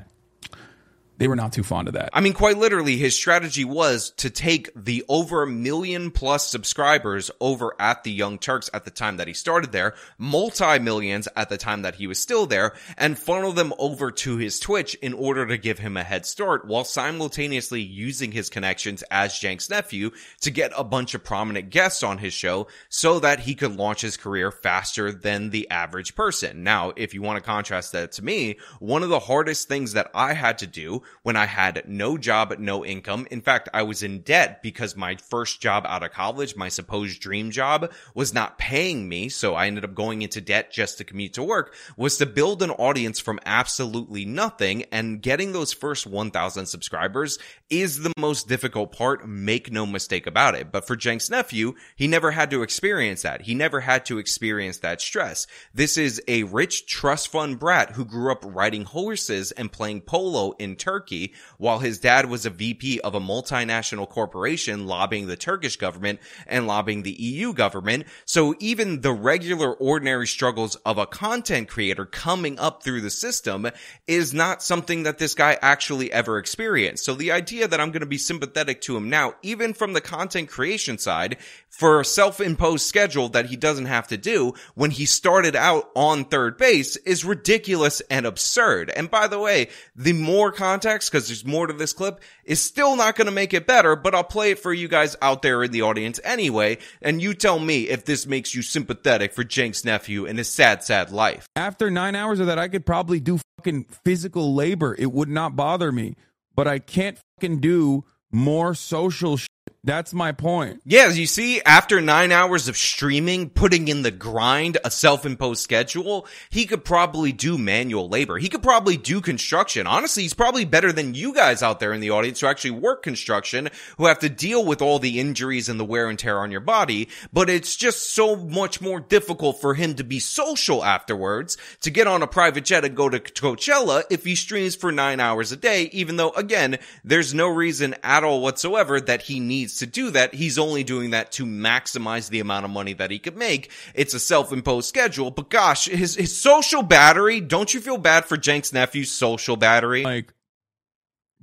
They 1.17 1.27
were 1.27 1.35
not 1.35 1.51
too 1.51 1.63
fond 1.63 1.87
of 1.87 1.95
that. 1.95 2.11
I 2.13 2.21
mean, 2.21 2.33
quite 2.33 2.57
literally, 2.57 2.95
his 2.95 3.15
strategy 3.15 3.65
was 3.65 4.11
to 4.17 4.29
take 4.29 4.69
the 4.75 5.03
over 5.09 5.41
a 5.41 5.47
million 5.47 6.11
plus 6.11 6.47
subscribers 6.47 7.31
over 7.39 7.75
at 7.79 8.03
the 8.03 8.11
Young 8.11 8.37
Turks 8.37 8.69
at 8.71 8.85
the 8.85 8.91
time 8.91 9.17
that 9.17 9.27
he 9.27 9.33
started 9.33 9.71
there, 9.71 9.95
multi 10.19 10.77
millions 10.77 11.27
at 11.35 11.49
the 11.49 11.57
time 11.57 11.81
that 11.81 11.95
he 11.95 12.05
was 12.05 12.19
still 12.19 12.45
there, 12.45 12.75
and 12.97 13.17
funnel 13.17 13.51
them 13.51 13.73
over 13.79 14.11
to 14.11 14.37
his 14.37 14.59
Twitch 14.59 14.93
in 14.95 15.13
order 15.13 15.47
to 15.47 15.57
give 15.57 15.79
him 15.79 15.97
a 15.97 16.03
head 16.03 16.25
start 16.27 16.67
while 16.67 16.83
simultaneously 16.83 17.81
using 17.81 18.31
his 18.31 18.49
connections 18.49 19.03
as 19.09 19.35
Cenk's 19.35 19.71
nephew 19.71 20.11
to 20.41 20.51
get 20.51 20.71
a 20.77 20.83
bunch 20.83 21.15
of 21.15 21.23
prominent 21.23 21.71
guests 21.71 22.03
on 22.03 22.19
his 22.19 22.33
show 22.33 22.67
so 22.89 23.19
that 23.19 23.39
he 23.39 23.55
could 23.55 23.75
launch 23.75 24.01
his 24.01 24.17
career 24.17 24.51
faster 24.51 25.11
than 25.11 25.49
the 25.49 25.67
average 25.71 26.13
person. 26.13 26.63
Now, 26.63 26.93
if 26.95 27.15
you 27.15 27.23
want 27.23 27.37
to 27.37 27.49
contrast 27.49 27.93
that 27.93 28.11
to 28.13 28.23
me, 28.23 28.59
one 28.79 29.01
of 29.01 29.09
the 29.09 29.19
hardest 29.19 29.67
things 29.67 29.93
that 29.93 30.11
I 30.13 30.33
had 30.33 30.59
to 30.59 30.67
do 30.67 31.01
when 31.23 31.35
I 31.35 31.45
had 31.45 31.83
no 31.87 32.17
job, 32.17 32.55
no 32.57 32.85
income. 32.85 33.27
In 33.29 33.41
fact, 33.41 33.69
I 33.73 33.83
was 33.83 34.03
in 34.03 34.21
debt 34.21 34.61
because 34.61 34.95
my 34.95 35.15
first 35.15 35.61
job 35.61 35.85
out 35.87 36.03
of 36.03 36.11
college, 36.11 36.55
my 36.55 36.69
supposed 36.69 37.19
dream 37.19 37.51
job 37.51 37.91
was 38.13 38.33
not 38.33 38.57
paying 38.57 39.09
me. 39.09 39.29
So 39.29 39.55
I 39.55 39.67
ended 39.67 39.83
up 39.83 39.93
going 39.93 40.21
into 40.21 40.41
debt 40.41 40.71
just 40.71 40.97
to 40.97 41.03
commute 41.03 41.33
to 41.33 41.43
work 41.43 41.73
was 41.95 42.17
to 42.17 42.25
build 42.25 42.61
an 42.61 42.71
audience 42.71 43.19
from 43.19 43.39
absolutely 43.45 44.25
nothing 44.25 44.83
and 44.91 45.21
getting 45.21 45.51
those 45.51 45.73
first 45.73 46.07
1000 46.07 46.65
subscribers 46.65 47.39
is 47.69 47.99
the 47.99 48.13
most 48.17 48.47
difficult 48.47 48.91
part. 48.91 49.27
Make 49.27 49.71
no 49.71 49.85
mistake 49.85 50.27
about 50.27 50.55
it. 50.55 50.71
But 50.71 50.87
for 50.87 50.99
Cenk's 50.99 51.29
nephew, 51.29 51.75
he 51.95 52.07
never 52.07 52.31
had 52.31 52.51
to 52.51 52.63
experience 52.63 53.23
that. 53.23 53.41
He 53.41 53.53
never 53.53 53.81
had 53.81 54.05
to 54.05 54.17
experience 54.17 54.77
that 54.79 55.01
stress. 55.01 55.47
This 55.73 55.97
is 55.97 56.21
a 56.27 56.43
rich 56.43 56.85
trust 56.85 57.29
fund 57.29 57.59
brat 57.59 57.91
who 57.91 58.05
grew 58.05 58.31
up 58.31 58.43
riding 58.45 58.85
horses 58.85 59.51
and 59.51 59.71
playing 59.71 60.01
polo 60.01 60.53
in 60.53 60.75
Turkey 60.97 61.33
while 61.59 61.77
his 61.77 61.99
dad 61.99 62.27
was 62.27 62.45
a 62.45 62.49
VP 62.49 62.99
of 63.01 63.13
a 63.13 63.19
multinational 63.19 64.09
corporation 64.09 64.87
lobbying 64.87 65.27
the 65.27 65.37
Turkish 65.37 65.75
government 65.75 66.19
and 66.47 66.65
lobbying 66.65 67.03
the 67.03 67.11
EU 67.11 67.53
government. 67.53 68.05
So 68.25 68.55
even 68.59 69.01
the 69.01 69.13
regular 69.13 69.73
ordinary 69.73 70.25
struggles 70.25 70.75
of 70.77 70.97
a 70.97 71.05
content 71.05 71.67
creator 71.67 72.05
coming 72.05 72.57
up 72.57 72.81
through 72.81 73.01
the 73.01 73.11
system 73.11 73.67
is 74.07 74.33
not 74.33 74.63
something 74.63 75.03
that 75.03 75.19
this 75.19 75.35
guy 75.35 75.59
actually 75.61 76.11
ever 76.11 76.39
experienced. 76.39 77.05
So 77.05 77.13
the 77.13 77.31
idea 77.31 77.67
that 77.67 77.79
I'm 77.79 77.91
going 77.91 77.99
to 77.99 78.07
be 78.07 78.17
sympathetic 78.17 78.81
to 78.81 78.97
him 78.97 79.09
now, 79.09 79.35
even 79.43 79.75
from 79.75 79.93
the 79.93 80.01
content 80.01 80.49
creation 80.49 80.97
side, 80.97 81.37
for 81.69 81.99
a 81.99 82.05
self-imposed 82.05 82.87
schedule 82.87 83.29
that 83.29 83.45
he 83.45 83.55
doesn't 83.55 83.85
have 83.85 84.07
to 84.07 84.17
do 84.17 84.53
when 84.73 84.89
he 84.89 85.05
started 85.05 85.55
out 85.55 85.91
on 85.95 86.25
third 86.25 86.57
base 86.57 86.95
is 86.97 87.23
ridiculous 87.23 88.01
and 88.09 88.25
absurd. 88.25 88.89
And 88.89 89.11
by 89.11 89.27
the 89.27 89.39
way, 89.39 89.69
the 89.95 90.13
more 90.13 90.51
context, 90.87 91.11
because 91.11 91.27
there's 91.27 91.45
more 91.45 91.67
to 91.67 91.73
this 91.73 91.93
clip, 91.93 92.21
is 92.43 92.61
still 92.61 92.95
not 92.95 93.15
going 93.15 93.25
to 93.25 93.31
make 93.31 93.53
it 93.53 93.67
better, 93.67 93.95
but 93.95 94.15
I'll 94.15 94.23
play 94.23 94.51
it 94.51 94.59
for 94.59 94.73
you 94.73 94.87
guys 94.87 95.15
out 95.21 95.41
there 95.41 95.63
in 95.63 95.71
the 95.71 95.81
audience 95.81 96.19
anyway, 96.23 96.77
and 97.01 97.21
you 97.21 97.33
tell 97.33 97.59
me 97.59 97.89
if 97.89 98.05
this 98.05 98.25
makes 98.25 98.55
you 98.55 98.61
sympathetic 98.61 99.33
for 99.33 99.43
Cenk's 99.47 99.83
nephew 99.83 100.25
and 100.25 100.37
his 100.37 100.49
sad, 100.49 100.83
sad 100.83 101.11
life. 101.11 101.47
After 101.55 101.89
nine 101.89 102.15
hours 102.15 102.39
of 102.39 102.47
that, 102.47 102.59
I 102.59 102.67
could 102.67 102.85
probably 102.85 103.19
do 103.19 103.39
fucking 103.57 103.85
physical 104.05 104.53
labor. 104.53 104.95
It 104.97 105.11
would 105.11 105.29
not 105.29 105.55
bother 105.55 105.91
me. 105.91 106.15
But 106.55 106.67
I 106.67 106.79
can't 106.79 107.19
fucking 107.35 107.59
do 107.59 108.03
more 108.31 108.73
social. 108.73 109.37
That's 109.83 110.13
my 110.13 110.31
point. 110.31 110.81
Yeah, 110.85 111.05
as 111.05 111.17
you 111.17 111.27
see, 111.27 111.61
after 111.61 112.01
nine 112.01 112.31
hours 112.31 112.67
of 112.67 112.75
streaming, 112.75 113.49
putting 113.49 113.87
in 113.87 114.01
the 114.01 114.11
grind, 114.11 114.77
a 114.83 114.91
self-imposed 114.91 115.61
schedule, 115.61 116.27
he 116.49 116.65
could 116.65 116.83
probably 116.83 117.31
do 117.31 117.57
manual 117.57 118.09
labor. 118.09 118.37
He 118.37 118.49
could 118.49 118.63
probably 118.63 118.97
do 118.97 119.21
construction. 119.21 119.87
Honestly, 119.87 120.23
he's 120.23 120.33
probably 120.33 120.65
better 120.65 120.91
than 120.91 121.13
you 121.13 121.33
guys 121.33 121.63
out 121.63 121.79
there 121.79 121.93
in 121.93 122.01
the 122.01 122.09
audience 122.09 122.41
who 122.41 122.47
actually 122.47 122.71
work 122.71 123.01
construction, 123.01 123.69
who 123.97 124.07
have 124.07 124.19
to 124.19 124.29
deal 124.29 124.65
with 124.65 124.81
all 124.81 124.99
the 124.99 125.19
injuries 125.19 125.69
and 125.69 125.79
the 125.79 125.85
wear 125.85 126.09
and 126.09 126.19
tear 126.19 126.39
on 126.39 126.51
your 126.51 126.59
body. 126.59 127.07
But 127.31 127.49
it's 127.49 127.75
just 127.75 128.13
so 128.13 128.35
much 128.35 128.81
more 128.81 128.99
difficult 128.99 129.61
for 129.61 129.73
him 129.73 129.95
to 129.95 130.03
be 130.03 130.19
social 130.19 130.83
afterwards, 130.83 131.57
to 131.81 131.89
get 131.89 132.07
on 132.07 132.23
a 132.23 132.27
private 132.27 132.65
jet 132.65 132.83
and 132.83 132.95
go 132.95 133.07
to 133.07 133.19
Coachella 133.19 134.03
if 134.09 134.23
he 134.23 134.35
streams 134.35 134.75
for 134.75 134.91
nine 134.91 135.19
hours 135.19 135.51
a 135.51 135.57
day, 135.57 135.83
even 135.93 136.17
though, 136.17 136.31
again, 136.31 136.77
there's 137.03 137.33
no 137.33 137.47
reason 137.47 137.95
at 138.03 138.23
all 138.23 138.41
whatsoever 138.41 138.99
that 138.99 139.21
he 139.23 139.39
needs 139.39 139.56
to 139.65 139.85
do 139.85 140.11
that. 140.11 140.33
He's 140.33 140.59
only 140.59 140.83
doing 140.83 141.09
that 141.09 141.31
to 141.33 141.45
maximize 141.45 142.29
the 142.29 142.39
amount 142.39 142.65
of 142.65 142.71
money 142.71 142.93
that 142.93 143.11
he 143.11 143.19
could 143.19 143.35
make. 143.35 143.71
It's 143.93 144.13
a 144.13 144.19
self-imposed 144.19 144.87
schedule, 144.87 145.31
but 145.31 145.49
gosh, 145.49 145.87
his, 145.87 146.15
his 146.15 146.39
social 146.39 146.83
battery, 146.83 147.41
don't 147.41 147.73
you 147.73 147.81
feel 147.81 147.97
bad 147.97 148.25
for 148.25 148.37
Cenk's 148.41 148.71
nephew's 148.71 149.11
social 149.11 149.55
battery? 149.55 150.03
Like, 150.03 150.33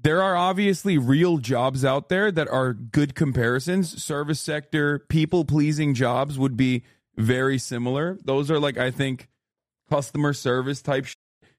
there 0.00 0.20
are 0.20 0.36
obviously 0.36 0.98
real 0.98 1.38
jobs 1.38 1.84
out 1.84 2.10
there 2.10 2.30
that 2.30 2.48
are 2.48 2.74
good 2.74 3.14
comparisons. 3.14 4.02
Service 4.02 4.40
sector, 4.40 4.98
people 4.98 5.44
pleasing 5.44 5.94
jobs 5.94 6.38
would 6.38 6.56
be 6.56 6.84
very 7.16 7.58
similar. 7.58 8.18
Those 8.22 8.50
are 8.50 8.58
like, 8.58 8.76
I 8.76 8.90
think, 8.90 9.28
customer 9.88 10.32
service 10.34 10.82
type 10.82 11.06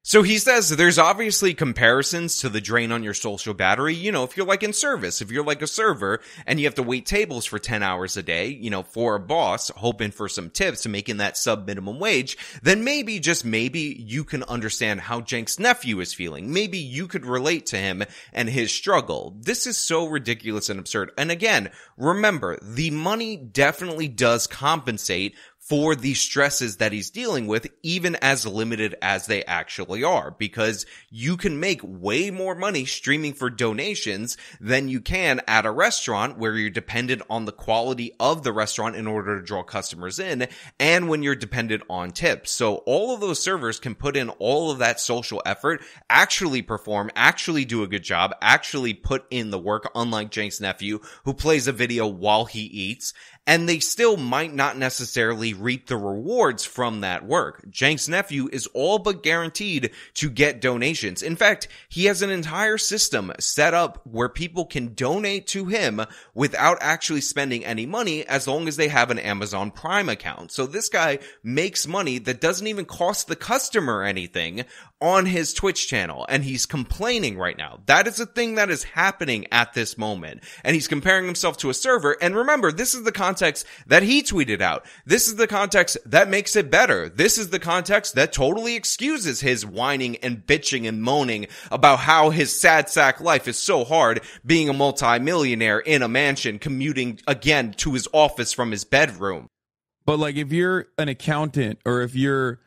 So 0.07 0.21
he 0.21 0.37
says 0.37 0.69
there's 0.69 0.99
obviously 0.99 1.55
comparisons 1.55 2.37
to 2.41 2.49
the 2.49 2.61
drain 2.61 2.91
on 2.91 3.01
your 3.01 3.15
social 3.15 3.55
battery. 3.55 3.95
You 3.95 4.11
know, 4.11 4.23
if 4.23 4.37
you're 4.37 4.45
like 4.45 4.61
in 4.61 4.71
service, 4.71 5.19
if 5.19 5.31
you're 5.31 5.43
like 5.43 5.63
a 5.63 5.67
server 5.67 6.21
and 6.45 6.59
you 6.59 6.67
have 6.67 6.75
to 6.75 6.83
wait 6.83 7.07
tables 7.07 7.43
for 7.43 7.57
10 7.57 7.81
hours 7.81 8.15
a 8.15 8.21
day, 8.21 8.49
you 8.49 8.69
know, 8.69 8.83
for 8.83 9.15
a 9.15 9.19
boss, 9.19 9.69
hoping 9.69 10.11
for 10.11 10.29
some 10.29 10.51
tips 10.51 10.83
to 10.83 10.89
making 10.89 11.17
that 11.17 11.37
sub 11.37 11.65
minimum 11.65 11.97
wage, 11.97 12.37
then 12.61 12.83
maybe, 12.83 13.17
just 13.19 13.45
maybe 13.45 13.79
you 13.79 14.23
can 14.23 14.43
understand 14.43 15.01
how 15.01 15.25
Cenk's 15.25 15.57
nephew 15.57 15.99
is 16.01 16.13
feeling. 16.13 16.53
Maybe 16.53 16.77
you 16.77 17.07
could 17.07 17.25
relate 17.25 17.65
to 17.67 17.77
him 17.77 18.03
and 18.31 18.47
his 18.47 18.71
struggle. 18.71 19.35
This 19.39 19.65
is 19.65 19.75
so 19.75 20.05
ridiculous 20.05 20.69
and 20.69 20.79
absurd. 20.79 21.13
And 21.17 21.31
again, 21.31 21.71
remember, 21.97 22.59
the 22.61 22.91
money 22.91 23.37
definitely 23.37 24.09
does 24.09 24.45
compensate 24.45 25.33
for 25.67 25.95
the 25.95 26.13
stresses 26.13 26.77
that 26.77 26.91
he's 26.91 27.09
dealing 27.09 27.47
with, 27.47 27.65
even 27.81 28.15
as 28.17 28.45
limited 28.45 28.95
as 29.01 29.25
they 29.25 29.43
actually 29.45 30.03
are, 30.03 30.29
because 30.29 30.85
you 31.09 31.35
can 31.37 31.59
make 31.59 31.81
way 31.83 32.29
more 32.29 32.53
money 32.53 32.85
streaming 32.85 33.33
for 33.33 33.49
donations 33.49 34.37
than 34.61 34.87
you 34.87 35.01
can 35.01 35.41
at 35.47 35.65
a 35.65 35.71
restaurant 35.71 36.37
where 36.37 36.55
you're 36.55 36.69
dependent 36.69 37.23
on 37.31 37.45
the 37.45 37.51
quality 37.51 38.13
of 38.19 38.43
the 38.43 38.53
restaurant 38.53 38.95
in 38.95 39.07
order 39.07 39.39
to 39.39 39.45
draw 39.45 39.63
customers 39.63 40.19
in, 40.19 40.47
and 40.79 41.09
when 41.09 41.23
you're 41.23 41.33
dependent 41.33 41.81
on 41.89 42.11
tips. 42.11 42.51
So 42.51 42.75
all 42.85 43.15
of 43.15 43.19
those 43.19 43.41
servers 43.41 43.79
can 43.79 43.95
put 43.95 44.15
in 44.15 44.29
all 44.29 44.69
of 44.69 44.77
that 44.79 44.99
social 44.99 45.41
effort, 45.47 45.81
actually 46.11 46.61
perform, 46.61 47.09
actually 47.15 47.65
do 47.65 47.81
a 47.81 47.87
good 47.87 48.03
job, 48.03 48.35
actually 48.39 48.93
put 48.93 49.25
in 49.31 49.49
the 49.49 49.57
work, 49.57 49.89
unlike 49.95 50.31
Cenk's 50.31 50.61
nephew, 50.61 50.99
who 51.23 51.33
plays 51.33 51.67
a 51.67 51.71
video 51.71 52.05
while 52.05 52.45
he 52.45 52.61
eats, 52.61 53.15
and 53.47 53.69
they 53.69 53.79
still 53.79 54.17
might 54.17 54.53
not 54.53 54.77
necessarily 54.77 55.53
reap 55.53 55.87
the 55.87 55.97
rewards 55.97 56.65
from 56.65 57.01
that 57.01 57.25
work. 57.25 57.63
Cenk's 57.71 58.07
nephew 58.07 58.49
is 58.51 58.67
all 58.67 58.99
but 58.99 59.23
guaranteed 59.23 59.91
to 60.15 60.29
get 60.29 60.61
donations. 60.61 61.21
In 61.21 61.35
fact, 61.35 61.67
he 61.87 62.05
has 62.05 62.21
an 62.21 62.31
entire 62.31 62.77
system 62.77 63.31
set 63.39 63.73
up 63.73 64.01
where 64.05 64.29
people 64.29 64.65
can 64.65 64.93
donate 64.93 65.47
to 65.47 65.65
him 65.65 66.01
without 66.33 66.77
actually 66.81 67.21
spending 67.21 67.63
any 67.63 67.85
money 67.85 68.25
as 68.25 68.47
long 68.47 68.67
as 68.67 68.77
they 68.77 68.87
have 68.87 69.11
an 69.11 69.19
Amazon 69.19 69.71
Prime 69.71 70.09
account. 70.09 70.51
So 70.51 70.65
this 70.65 70.89
guy 70.89 71.19
makes 71.43 71.87
money 71.87 72.17
that 72.19 72.41
doesn't 72.41 72.67
even 72.67 72.85
cost 72.85 73.27
the 73.27 73.35
customer 73.35 74.03
anything 74.03 74.65
on 75.05 75.27
his 75.27 75.53
Twitch 75.53 75.87
channel 75.87 76.25
and 76.27 76.43
he's 76.43 76.65
complaining 76.65 77.37
right 77.37 77.57
now. 77.57 77.79
That 77.85 78.07
is 78.07 78.19
a 78.19 78.25
thing 78.25 78.55
that 78.55 78.71
is 78.71 78.83
happening 78.83 79.45
at 79.51 79.73
this 79.73 79.99
moment. 79.99 80.43
And 80.63 80.73
he's 80.73 80.87
comparing 80.87 81.25
himself 81.25 81.57
to 81.57 81.69
a 81.69 81.75
server. 81.75 82.17
And 82.19 82.35
remember, 82.35 82.71
this 82.71 82.95
is 82.95 83.03
the 83.03 83.11
context 83.11 83.67
that 83.85 84.01
he 84.01 84.23
tweeted 84.23 84.61
out. 84.61 84.83
This 85.05 85.27
is 85.27 85.35
the 85.35 85.45
context 85.45 85.97
that 86.07 86.27
makes 86.27 86.55
it 86.55 86.71
better. 86.71 87.07
This 87.07 87.37
is 87.37 87.51
the 87.51 87.59
context 87.59 88.15
that 88.15 88.33
totally 88.33 88.75
excuses 88.75 89.41
his 89.41 89.63
whining 89.63 90.15
and 90.17 90.45
bitching 90.45 90.87
and 90.87 91.03
moaning 91.03 91.47
about 91.69 91.99
how 91.99 92.31
his 92.31 92.59
sad 92.59 92.89
sack 92.89 93.21
life 93.21 93.47
is 93.47 93.57
so 93.57 93.83
hard 93.83 94.21
being 94.43 94.69
a 94.69 94.73
multimillionaire 94.73 95.79
in 95.79 96.01
a 96.01 96.07
mansion 96.07 96.57
commuting 96.57 97.19
again 97.27 97.73
to 97.73 97.93
his 97.93 98.07
office 98.11 98.53
from 98.53 98.71
his 98.71 98.83
bedroom. 98.83 99.49
But 100.05 100.17
like 100.17 100.35
if 100.35 100.51
you're 100.51 100.87
an 100.97 101.09
accountant 101.09 101.79
or 101.85 102.01
if 102.01 102.15
you're 102.15 102.59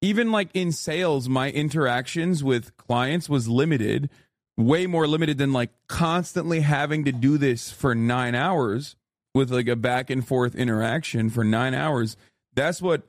even 0.00 0.30
like 0.30 0.50
in 0.54 0.72
sales, 0.72 1.28
my 1.28 1.50
interactions 1.50 2.44
with 2.44 2.76
clients 2.76 3.28
was 3.28 3.48
limited, 3.48 4.10
way 4.56 4.86
more 4.86 5.06
limited 5.06 5.38
than 5.38 5.52
like 5.52 5.70
constantly 5.88 6.60
having 6.60 7.04
to 7.04 7.12
do 7.12 7.38
this 7.38 7.70
for 7.70 7.94
nine 7.94 8.34
hours 8.34 8.96
with 9.34 9.50
like 9.50 9.68
a 9.68 9.76
back 9.76 10.10
and 10.10 10.26
forth 10.26 10.54
interaction 10.54 11.28
for 11.28 11.42
nine 11.42 11.74
hours. 11.74 12.16
That's 12.54 12.80
what 12.80 13.02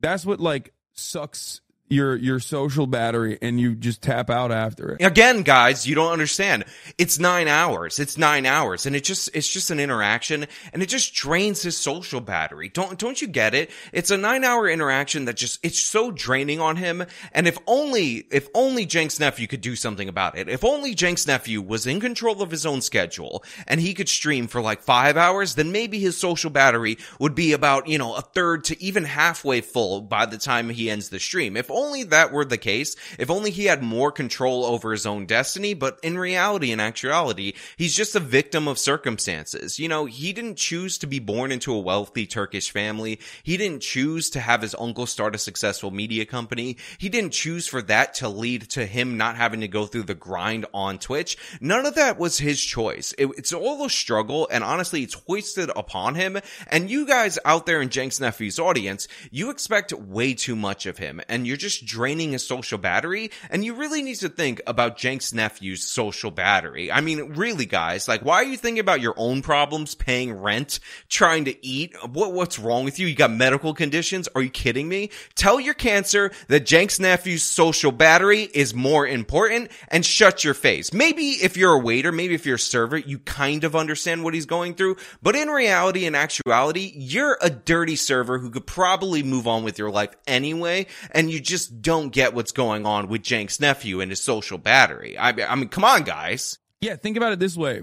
that's 0.00 0.26
what 0.26 0.40
like 0.40 0.74
sucks 0.92 1.61
your 1.92 2.16
your 2.16 2.40
social 2.40 2.86
battery 2.86 3.38
and 3.42 3.60
you 3.60 3.74
just 3.74 4.02
tap 4.02 4.30
out 4.30 4.50
after 4.50 4.92
it. 4.92 5.04
Again, 5.04 5.42
guys, 5.42 5.86
you 5.86 5.94
don't 5.94 6.12
understand. 6.12 6.64
It's 6.98 7.18
nine 7.18 7.48
hours. 7.48 7.98
It's 7.98 8.16
nine 8.16 8.46
hours, 8.46 8.86
and 8.86 8.96
it 8.96 9.04
just 9.04 9.30
it's 9.34 9.48
just 9.48 9.70
an 9.70 9.78
interaction, 9.78 10.46
and 10.72 10.82
it 10.82 10.88
just 10.88 11.14
drains 11.14 11.62
his 11.62 11.76
social 11.76 12.20
battery. 12.20 12.68
Don't 12.68 12.98
don't 12.98 13.20
you 13.20 13.28
get 13.28 13.54
it? 13.54 13.70
It's 13.92 14.10
a 14.10 14.16
nine 14.16 14.42
hour 14.42 14.68
interaction 14.68 15.26
that 15.26 15.36
just 15.36 15.60
it's 15.62 15.78
so 15.78 16.10
draining 16.10 16.60
on 16.60 16.76
him. 16.76 17.04
And 17.32 17.46
if 17.46 17.58
only 17.66 18.24
if 18.30 18.48
only 18.54 18.88
Cenk's 18.88 19.20
nephew 19.20 19.46
could 19.46 19.60
do 19.60 19.76
something 19.76 20.08
about 20.08 20.38
it. 20.38 20.48
If 20.48 20.64
only 20.64 20.96
Cenk's 20.96 21.26
nephew 21.26 21.60
was 21.60 21.86
in 21.86 22.00
control 22.00 22.42
of 22.42 22.50
his 22.50 22.64
own 22.64 22.80
schedule 22.80 23.44
and 23.68 23.80
he 23.80 23.94
could 23.94 24.08
stream 24.08 24.48
for 24.48 24.62
like 24.62 24.80
five 24.80 25.16
hours, 25.16 25.54
then 25.54 25.72
maybe 25.72 25.98
his 25.98 26.16
social 26.16 26.50
battery 26.50 26.96
would 27.20 27.34
be 27.34 27.52
about 27.52 27.86
you 27.86 27.98
know 27.98 28.14
a 28.14 28.22
third 28.22 28.64
to 28.64 28.82
even 28.82 29.04
halfway 29.04 29.60
full 29.60 30.00
by 30.00 30.24
the 30.24 30.38
time 30.38 30.70
he 30.70 30.88
ends 30.88 31.10
the 31.10 31.20
stream. 31.20 31.56
If 31.56 31.70
only 31.70 31.81
that 31.90 32.32
were 32.32 32.44
the 32.44 32.58
case, 32.58 32.96
if 33.18 33.30
only 33.30 33.50
he 33.50 33.64
had 33.64 33.82
more 33.82 34.12
control 34.12 34.64
over 34.64 34.92
his 34.92 35.04
own 35.06 35.26
destiny, 35.26 35.74
but 35.74 35.98
in 36.02 36.16
reality 36.16 36.70
and 36.70 36.80
actuality, 36.80 37.54
he's 37.76 37.96
just 37.96 38.14
a 38.14 38.20
victim 38.20 38.68
of 38.68 38.78
circumstances. 38.78 39.78
You 39.78 39.88
know, 39.88 40.06
he 40.06 40.32
didn't 40.32 40.56
choose 40.56 40.98
to 40.98 41.06
be 41.06 41.18
born 41.18 41.50
into 41.50 41.74
a 41.74 41.80
wealthy 41.80 42.26
Turkish 42.26 42.70
family. 42.70 43.18
He 43.42 43.56
didn't 43.56 43.82
choose 43.82 44.30
to 44.30 44.40
have 44.40 44.62
his 44.62 44.76
uncle 44.78 45.06
start 45.06 45.34
a 45.34 45.38
successful 45.38 45.90
media 45.90 46.24
company. 46.24 46.76
He 46.98 47.08
didn't 47.08 47.32
choose 47.32 47.66
for 47.66 47.82
that 47.82 48.14
to 48.14 48.28
lead 48.28 48.62
to 48.70 48.86
him 48.86 49.16
not 49.16 49.36
having 49.36 49.60
to 49.60 49.68
go 49.68 49.86
through 49.86 50.04
the 50.04 50.14
grind 50.14 50.66
on 50.72 50.98
Twitch. 50.98 51.36
None 51.60 51.86
of 51.86 51.96
that 51.96 52.18
was 52.18 52.38
his 52.38 52.60
choice. 52.60 53.12
It, 53.18 53.26
it's 53.36 53.52
all 53.52 53.84
a 53.84 53.90
struggle, 53.90 54.48
and 54.50 54.62
honestly, 54.62 55.02
it's 55.02 55.14
hoisted 55.14 55.70
upon 55.74 56.14
him. 56.14 56.38
And 56.68 56.90
you 56.90 57.06
guys 57.06 57.38
out 57.44 57.66
there 57.66 57.82
in 57.82 57.90
Cenk's 57.90 58.20
nephew's 58.20 58.58
audience, 58.58 59.08
you 59.30 59.50
expect 59.50 59.92
way 59.92 60.34
too 60.34 60.54
much 60.54 60.86
of 60.86 60.98
him, 60.98 61.20
and 61.28 61.46
you're 61.46 61.56
just 61.56 61.71
draining 61.80 62.32
his 62.32 62.46
social 62.46 62.78
battery. 62.78 63.30
And 63.50 63.64
you 63.64 63.74
really 63.74 64.02
need 64.02 64.16
to 64.16 64.28
think 64.28 64.60
about 64.66 64.98
Cenk's 64.98 65.32
nephew's 65.32 65.82
social 65.82 66.30
battery. 66.30 66.90
I 66.90 67.00
mean, 67.00 67.34
really, 67.34 67.66
guys, 67.66 68.08
like, 68.08 68.22
why 68.22 68.36
are 68.36 68.44
you 68.44 68.56
thinking 68.56 68.80
about 68.80 69.00
your 69.00 69.14
own 69.16 69.42
problems, 69.42 69.94
paying 69.94 70.32
rent, 70.32 70.80
trying 71.08 71.44
to 71.46 71.66
eat? 71.66 71.94
What 72.10 72.32
what's 72.32 72.58
wrong 72.58 72.84
with 72.84 72.98
you? 72.98 73.06
You 73.06 73.14
got 73.14 73.30
medical 73.30 73.74
conditions? 73.74 74.28
Are 74.34 74.42
you 74.42 74.50
kidding 74.50 74.88
me? 74.88 75.10
Tell 75.34 75.60
your 75.60 75.74
cancer 75.74 76.32
that 76.48 76.68
Cenk's 76.68 76.98
nephew's 76.98 77.42
social 77.42 77.92
battery 77.92 78.42
is 78.42 78.74
more 78.74 79.06
important, 79.06 79.70
and 79.88 80.04
shut 80.04 80.44
your 80.44 80.54
face. 80.54 80.92
Maybe 80.92 81.30
if 81.30 81.56
you're 81.56 81.74
a 81.74 81.78
waiter, 81.78 82.12
maybe 82.12 82.34
if 82.34 82.46
you're 82.46 82.56
a 82.56 82.58
server, 82.58 82.96
you 82.96 83.18
kind 83.18 83.64
of 83.64 83.76
understand 83.76 84.24
what 84.24 84.34
he's 84.34 84.46
going 84.46 84.74
through. 84.74 84.96
But 85.22 85.36
in 85.36 85.48
reality 85.48 86.06
and 86.06 86.16
actuality, 86.16 86.92
you're 86.94 87.38
a 87.40 87.50
dirty 87.50 87.96
server 87.96 88.38
who 88.38 88.50
could 88.50 88.66
probably 88.66 89.22
move 89.22 89.46
on 89.46 89.64
with 89.64 89.78
your 89.78 89.90
life 89.90 90.10
anyway, 90.26 90.86
and 91.10 91.30
you 91.30 91.40
just 91.40 91.51
don't 91.80 92.10
get 92.10 92.34
what's 92.34 92.52
going 92.52 92.86
on 92.86 93.08
with 93.08 93.24
Cenk's 93.24 93.60
nephew 93.60 94.00
and 94.00 94.10
his 94.10 94.22
social 94.22 94.58
battery. 94.58 95.16
I, 95.16 95.30
I 95.30 95.54
mean, 95.54 95.68
come 95.68 95.84
on, 95.84 96.02
guys. 96.02 96.58
Yeah, 96.80 96.96
think 96.96 97.16
about 97.16 97.32
it 97.32 97.38
this 97.38 97.56
way. 97.56 97.82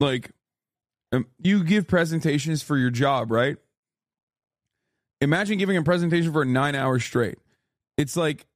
Like 0.00 0.30
um, 1.12 1.26
you 1.38 1.64
give 1.64 1.88
presentations 1.88 2.62
for 2.62 2.76
your 2.76 2.90
job, 2.90 3.30
right? 3.30 3.56
Imagine 5.20 5.58
giving 5.58 5.76
a 5.76 5.82
presentation 5.82 6.32
for 6.32 6.44
9 6.44 6.74
hours 6.74 7.04
straight. 7.04 7.38
It's 7.96 8.16
like 8.16 8.46